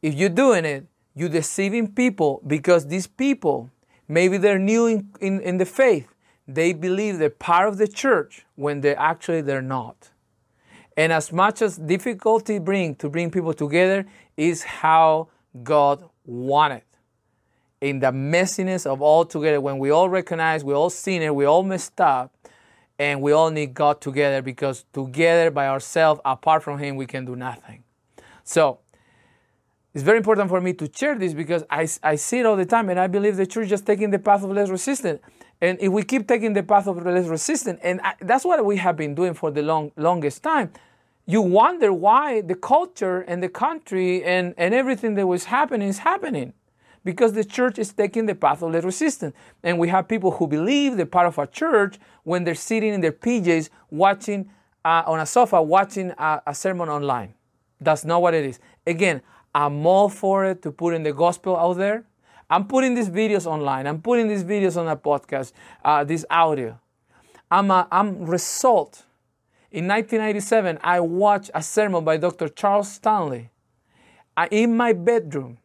if 0.00 0.14
you're 0.14 0.36
doing 0.44 0.64
it, 0.64 0.86
you're 1.14 1.28
deceiving 1.28 1.92
people 1.92 2.40
because 2.46 2.86
these 2.86 3.06
people, 3.06 3.68
maybe 4.08 4.38
they're 4.38 4.58
new 4.58 4.86
in, 4.86 5.10
in, 5.20 5.40
in, 5.42 5.58
the 5.58 5.66
faith. 5.66 6.08
They 6.48 6.72
believe 6.72 7.18
they're 7.18 7.28
part 7.28 7.68
of 7.68 7.76
the 7.76 7.88
church 7.88 8.46
when 8.54 8.80
they 8.80 8.94
actually 8.94 9.42
they're 9.42 9.60
not. 9.78 10.08
And 10.96 11.12
as 11.12 11.30
much 11.30 11.60
as 11.60 11.76
difficulty 11.76 12.58
bring 12.58 12.94
to 12.94 13.10
bring 13.10 13.30
people 13.30 13.52
together 13.52 14.06
is 14.38 14.62
how 14.62 15.28
God 15.62 16.08
wanted. 16.24 16.85
In 17.80 18.00
the 18.00 18.06
messiness 18.06 18.86
of 18.86 19.02
all 19.02 19.24
together, 19.24 19.60
when 19.60 19.78
we 19.78 19.90
all 19.90 20.08
recognize 20.08 20.64
we 20.64 20.72
all 20.72 20.90
sinner, 20.90 21.32
we 21.32 21.44
all 21.44 21.62
messed 21.62 22.00
up, 22.00 22.34
and 22.98 23.20
we 23.20 23.32
all 23.32 23.50
need 23.50 23.74
God 23.74 24.00
together 24.00 24.40
because 24.40 24.84
together 24.92 25.50
by 25.50 25.68
ourselves, 25.68 26.20
apart 26.24 26.62
from 26.62 26.78
Him, 26.78 26.96
we 26.96 27.06
can 27.06 27.26
do 27.26 27.36
nothing. 27.36 27.84
So 28.44 28.78
it's 29.92 30.02
very 30.02 30.18
important 30.18 30.48
for 30.48 30.60
me 30.60 30.72
to 30.74 30.90
share 30.94 31.18
this 31.18 31.34
because 31.34 31.64
I, 31.68 31.88
I 32.02 32.16
see 32.16 32.38
it 32.38 32.46
all 32.46 32.56
the 32.56 32.64
time, 32.66 32.88
and 32.88 32.98
I 32.98 33.06
believe 33.06 33.36
the 33.36 33.46
church 33.46 33.72
is 33.72 33.82
taking 33.82 34.10
the 34.10 34.18
path 34.18 34.42
of 34.42 34.50
less 34.50 34.70
resistance. 34.70 35.20
And 35.60 35.78
if 35.80 35.90
we 35.90 36.02
keep 36.02 36.26
taking 36.26 36.52
the 36.52 36.62
path 36.62 36.86
of 36.86 37.04
less 37.04 37.26
resistance, 37.26 37.80
and 37.82 38.00
I, 38.02 38.14
that's 38.20 38.44
what 38.44 38.64
we 38.64 38.76
have 38.76 38.96
been 38.96 39.14
doing 39.14 39.34
for 39.34 39.50
the 39.50 39.62
long, 39.62 39.92
longest 39.96 40.42
time, 40.42 40.72
you 41.26 41.42
wonder 41.42 41.92
why 41.92 42.40
the 42.40 42.54
culture 42.54 43.20
and 43.22 43.42
the 43.42 43.48
country 43.48 44.22
and, 44.22 44.54
and 44.56 44.72
everything 44.72 45.14
that 45.14 45.26
was 45.26 45.44
happening 45.44 45.88
is 45.88 45.98
happening 45.98 46.52
because 47.06 47.32
the 47.34 47.44
church 47.44 47.78
is 47.78 47.92
taking 47.92 48.26
the 48.26 48.34
path 48.34 48.62
of 48.62 48.72
less 48.72 48.82
resistance. 48.82 49.32
And 49.62 49.78
we 49.78 49.88
have 49.88 50.08
people 50.08 50.32
who 50.32 50.48
believe 50.48 50.96
they're 50.96 51.06
part 51.06 51.28
of 51.28 51.38
a 51.38 51.46
church 51.46 51.98
when 52.24 52.42
they're 52.42 52.56
sitting 52.56 52.92
in 52.92 53.00
their 53.00 53.12
PJs 53.12 53.70
watching 53.90 54.50
uh, 54.84 55.04
on 55.06 55.20
a 55.20 55.26
sofa 55.26 55.62
watching 55.62 56.10
a, 56.18 56.42
a 56.48 56.54
sermon 56.54 56.88
online. 56.88 57.34
That's 57.80 58.04
not 58.04 58.20
what 58.22 58.34
it 58.34 58.44
is. 58.44 58.58
Again, 58.84 59.22
I'm 59.54 59.86
all 59.86 60.08
for 60.08 60.46
it 60.46 60.62
to 60.62 60.72
put 60.72 60.94
in 60.94 61.04
the 61.04 61.12
gospel 61.12 61.56
out 61.56 61.74
there. 61.74 62.04
I'm 62.50 62.66
putting 62.66 62.94
these 62.94 63.08
videos 63.08 63.46
online. 63.46 63.86
I'm 63.86 64.02
putting 64.02 64.26
these 64.26 64.42
videos 64.42 64.76
on 64.76 64.88
a 64.88 64.96
podcast, 64.96 65.52
uh, 65.84 66.02
this 66.02 66.24
audio. 66.28 66.80
I'm 67.52 67.70
a 67.70 67.86
I'm 67.92 68.26
result. 68.26 69.04
In 69.70 69.86
1997, 69.86 70.80
I 70.82 70.98
watched 70.98 71.52
a 71.54 71.62
sermon 71.62 72.04
by 72.04 72.16
Dr. 72.16 72.48
Charles 72.48 72.90
Stanley 72.90 73.50
uh, 74.36 74.48
in 74.50 74.76
my 74.76 74.92
bedroom 74.92 75.58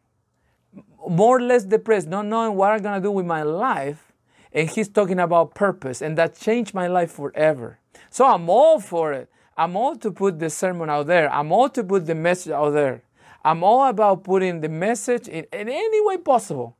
more 1.08 1.38
or 1.38 1.40
less 1.40 1.64
depressed, 1.64 2.08
not 2.08 2.26
knowing 2.26 2.56
what 2.56 2.72
I'm 2.72 2.82
gonna 2.82 3.00
do 3.00 3.10
with 3.10 3.26
my 3.26 3.42
life. 3.42 4.12
And 4.52 4.68
he's 4.68 4.88
talking 4.88 5.18
about 5.18 5.54
purpose, 5.54 6.02
and 6.02 6.18
that 6.18 6.38
changed 6.38 6.74
my 6.74 6.86
life 6.86 7.12
forever. 7.12 7.78
So 8.10 8.26
I'm 8.26 8.50
all 8.50 8.80
for 8.80 9.12
it. 9.12 9.30
I'm 9.56 9.76
all 9.76 9.96
to 9.96 10.10
put 10.10 10.38
the 10.38 10.50
sermon 10.50 10.90
out 10.90 11.06
there. 11.06 11.32
I'm 11.32 11.52
all 11.52 11.68
to 11.70 11.84
put 11.84 12.06
the 12.06 12.14
message 12.14 12.52
out 12.52 12.70
there. 12.70 13.02
I'm 13.44 13.64
all 13.64 13.88
about 13.88 14.24
putting 14.24 14.60
the 14.60 14.68
message 14.68 15.28
in, 15.28 15.46
in 15.52 15.68
any 15.68 16.06
way 16.06 16.18
possible. 16.18 16.76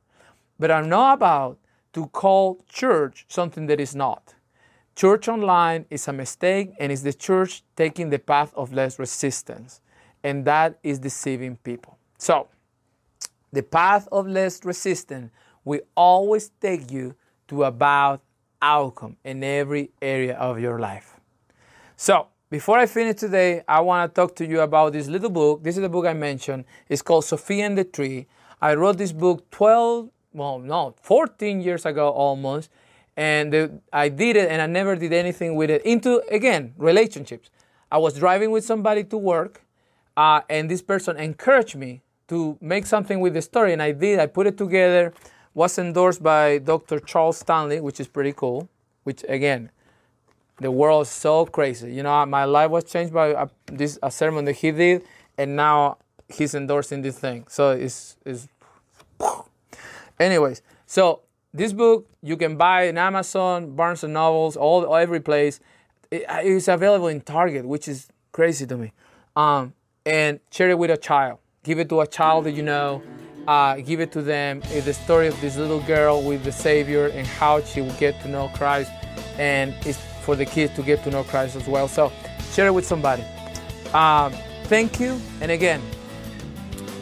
But 0.59 0.71
I'm 0.71 0.89
not 0.89 1.15
about 1.15 1.57
to 1.93 2.07
call 2.07 2.63
church 2.69 3.25
something 3.27 3.65
that 3.67 3.79
is 3.79 3.95
not. 3.95 4.33
Church 4.95 5.27
online 5.27 5.85
is 5.89 6.07
a 6.07 6.13
mistake, 6.13 6.73
and 6.79 6.91
it's 6.91 7.01
the 7.01 7.13
church 7.13 7.63
taking 7.75 8.09
the 8.09 8.19
path 8.19 8.53
of 8.55 8.71
less 8.71 8.99
resistance. 8.99 9.81
And 10.23 10.45
that 10.45 10.77
is 10.83 10.99
deceiving 10.99 11.57
people. 11.57 11.97
So, 12.17 12.47
the 13.53 13.63
path 13.63 14.07
of 14.11 14.27
less 14.27 14.65
resistance 14.65 15.31
will 15.63 15.81
always 15.95 16.49
take 16.59 16.91
you 16.91 17.15
to 17.47 17.63
about 17.63 18.21
outcome 18.61 19.15
in 19.23 19.43
every 19.43 19.91
area 20.01 20.35
of 20.35 20.59
your 20.59 20.79
life. 20.79 21.19
So, 21.95 22.27
before 22.49 22.77
I 22.77 22.85
finish 22.85 23.15
today, 23.15 23.63
I 23.67 23.81
want 23.81 24.13
to 24.13 24.21
talk 24.21 24.35
to 24.35 24.45
you 24.45 24.61
about 24.61 24.93
this 24.93 25.07
little 25.07 25.29
book. 25.29 25.63
This 25.63 25.75
is 25.75 25.81
the 25.81 25.89
book 25.89 26.05
I 26.05 26.13
mentioned. 26.13 26.65
It's 26.87 27.01
called 27.01 27.25
Sophia 27.25 27.65
and 27.65 27.77
the 27.77 27.83
Tree. 27.83 28.27
I 28.61 28.75
wrote 28.75 28.97
this 28.97 29.11
book 29.11 29.49
12, 29.49 30.09
well, 30.33 30.59
no, 30.59 30.93
14 31.01 31.61
years 31.61 31.85
ago 31.85 32.09
almost. 32.09 32.69
And 33.17 33.51
the, 33.51 33.79
I 33.91 34.09
did 34.09 34.35
it 34.35 34.51
and 34.51 34.61
I 34.61 34.67
never 34.67 34.95
did 34.95 35.13
anything 35.13 35.55
with 35.55 35.71
it. 35.71 35.83
Into, 35.83 36.21
again, 36.29 36.73
relationships. 36.77 37.49
I 37.91 37.97
was 37.97 38.13
driving 38.19 38.51
with 38.51 38.63
somebody 38.63 39.03
to 39.05 39.17
work, 39.17 39.63
uh, 40.15 40.41
and 40.47 40.69
this 40.69 40.81
person 40.81 41.17
encouraged 41.17 41.75
me 41.75 42.02
to 42.27 42.57
make 42.61 42.85
something 42.85 43.19
with 43.19 43.33
the 43.33 43.41
story. 43.41 43.73
And 43.73 43.81
I 43.81 43.91
did. 43.91 44.19
I 44.19 44.27
put 44.27 44.47
it 44.47 44.57
together. 44.57 45.13
Was 45.53 45.77
endorsed 45.77 46.23
by 46.23 46.57
Dr. 46.57 46.99
Charles 46.99 47.37
Stanley, 47.37 47.79
which 47.79 47.99
is 47.99 48.07
pretty 48.07 48.33
cool. 48.33 48.69
Which, 49.03 49.23
again, 49.27 49.69
the 50.59 50.71
world 50.71 51.03
is 51.03 51.09
so 51.09 51.45
crazy. 51.45 51.93
You 51.93 52.03
know, 52.03 52.25
my 52.25 52.45
life 52.45 52.71
was 52.71 52.85
changed 52.85 53.13
by 53.13 53.27
a, 53.27 53.47
this 53.65 53.99
a 54.01 54.09
sermon 54.09 54.45
that 54.45 54.53
he 54.53 54.71
did, 54.71 55.03
and 55.37 55.55
now 55.55 55.97
he's 56.29 56.55
endorsing 56.55 57.01
this 57.01 57.19
thing. 57.19 57.45
So 57.49 57.71
it's 57.71 58.17
it's. 58.25 58.47
Anyways, 60.19 60.61
so 60.85 61.21
this 61.53 61.73
book 61.73 62.07
you 62.21 62.37
can 62.37 62.55
buy 62.55 62.83
in 62.83 62.97
Amazon, 62.97 63.75
Barnes 63.75 64.03
and 64.03 64.13
Nobles, 64.13 64.55
all 64.55 64.95
every 64.95 65.19
place. 65.19 65.59
It, 66.09 66.25
it's 66.29 66.67
available 66.67 67.07
in 67.07 67.21
Target, 67.21 67.65
which 67.65 67.87
is 67.87 68.07
crazy 68.31 68.65
to 68.67 68.77
me. 68.77 68.93
Um, 69.35 69.73
and 70.05 70.39
share 70.51 70.69
it 70.69 70.77
with 70.77 70.91
a 70.91 70.97
child. 70.97 71.39
Give 71.63 71.79
it 71.79 71.87
to 71.89 72.01
a 72.01 72.07
child 72.07 72.43
that 72.43 72.51
you 72.51 72.61
know. 72.61 73.01
Uh, 73.47 73.75
give 73.77 74.01
it 74.01 74.11
to 74.11 74.21
them. 74.21 74.61
It's 74.65 74.85
the 74.85 74.93
story 74.93 75.27
of 75.27 75.39
this 75.39 75.55
little 75.55 75.79
girl 75.81 76.21
with 76.21 76.43
the 76.43 76.51
Savior 76.51 77.07
and 77.07 77.25
how 77.25 77.61
she 77.61 77.79
will 77.79 77.93
get 77.93 78.21
to 78.21 78.27
know 78.27 78.49
Christ, 78.49 78.91
and 79.37 79.73
it's 79.85 79.97
for 80.23 80.35
the 80.35 80.45
kids 80.45 80.75
to 80.75 80.83
get 80.83 81.03
to 81.05 81.09
know 81.09 81.23
Christ 81.23 81.55
as 81.55 81.65
well. 81.65 81.87
So 81.87 82.11
share 82.51 82.67
it 82.67 82.73
with 82.73 82.85
somebody. 82.85 83.23
Um, 83.93 84.33
thank 84.65 84.99
you. 84.99 85.17
And 85.39 85.51
again, 85.51 85.81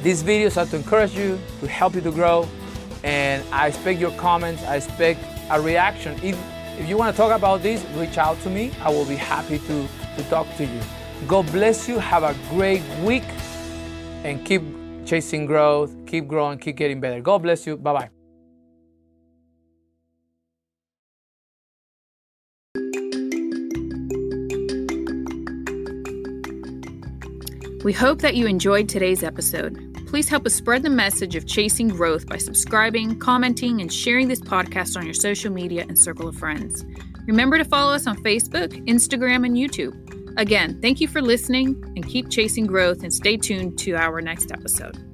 these 0.04 0.24
videos 0.24 0.58
are 0.58 0.68
to 0.68 0.76
encourage 0.76 1.16
you, 1.16 1.40
to 1.60 1.68
help 1.68 1.96
you 1.96 2.02
to 2.02 2.12
grow. 2.12 2.48
And 3.04 3.44
I 3.52 3.68
expect 3.68 4.00
your 4.00 4.12
comments. 4.12 4.64
I 4.64 4.76
expect 4.76 5.24
a 5.50 5.60
reaction. 5.60 6.20
If, 6.22 6.38
if 6.80 6.88
you 6.88 6.98
want 6.98 7.16
to 7.16 7.18
talk 7.18 7.36
about 7.36 7.64
this, 7.64 7.84
reach 7.96 8.20
out 8.20 8.40
to 8.42 8.50
me. 8.50 8.72
I 8.82 8.90
will 8.92 9.06
be 9.06 9.16
happy 9.16 9.58
to, 9.58 9.88
to 10.18 10.24
talk 10.30 10.48
to 10.58 10.66
you. 10.66 10.82
God 11.28 11.52
bless 11.52 11.88
you. 11.88 11.98
Have 11.98 12.22
a 12.22 12.36
great 12.50 12.84
week 13.04 13.24
and 14.24 14.44
keep 14.46 14.62
chasing 15.06 15.46
growth, 15.46 15.94
keep 16.06 16.28
growing, 16.28 16.60
keep 16.60 16.78
getting 16.78 17.00
better. 17.00 17.22
God 17.22 17.44
bless 17.44 17.66
you. 17.66 17.78
Bye 17.78 17.94
bye. 17.94 18.10
We 27.84 27.94
hope 27.94 28.20
that 28.22 28.36
you 28.36 28.46
enjoyed 28.46 28.88
today's 28.88 29.24
episode. 29.24 29.92
Please 30.06 30.30
help 30.30 30.46
us 30.46 30.54
spread 30.54 30.84
the 30.84 30.90
message 30.90 31.36
of 31.36 31.48
chasing 31.48 31.88
growth 31.88 32.28
by 32.28 32.38
subscribing, 32.38 33.18
commenting, 33.18 33.82
and 33.82 33.92
sharing 33.92 34.28
this 34.28 34.42
podcast 34.42 34.96
on 34.98 35.04
your 35.04 35.16
social 35.16 35.52
media 35.52 35.86
and 35.88 35.98
circle 35.98 36.28
of 36.28 36.36
friends. 36.36 36.86
Remember 37.26 37.58
to 37.58 37.66
follow 37.66 37.94
us 37.94 38.06
on 38.06 38.18
Facebook, 38.18 38.72
Instagram, 38.88 39.46
and 39.48 39.56
YouTube. 39.56 40.21
Again, 40.38 40.80
thank 40.82 41.02
you 41.02 41.08
for 41.08 41.22
listening 41.22 41.82
and 41.96 42.08
keep 42.08 42.30
chasing 42.30 42.66
growth 42.66 43.04
and 43.04 43.14
stay 43.14 43.38
tuned 43.38 43.78
to 43.80 43.96
our 43.96 44.22
next 44.22 44.52
episode. 44.52 45.11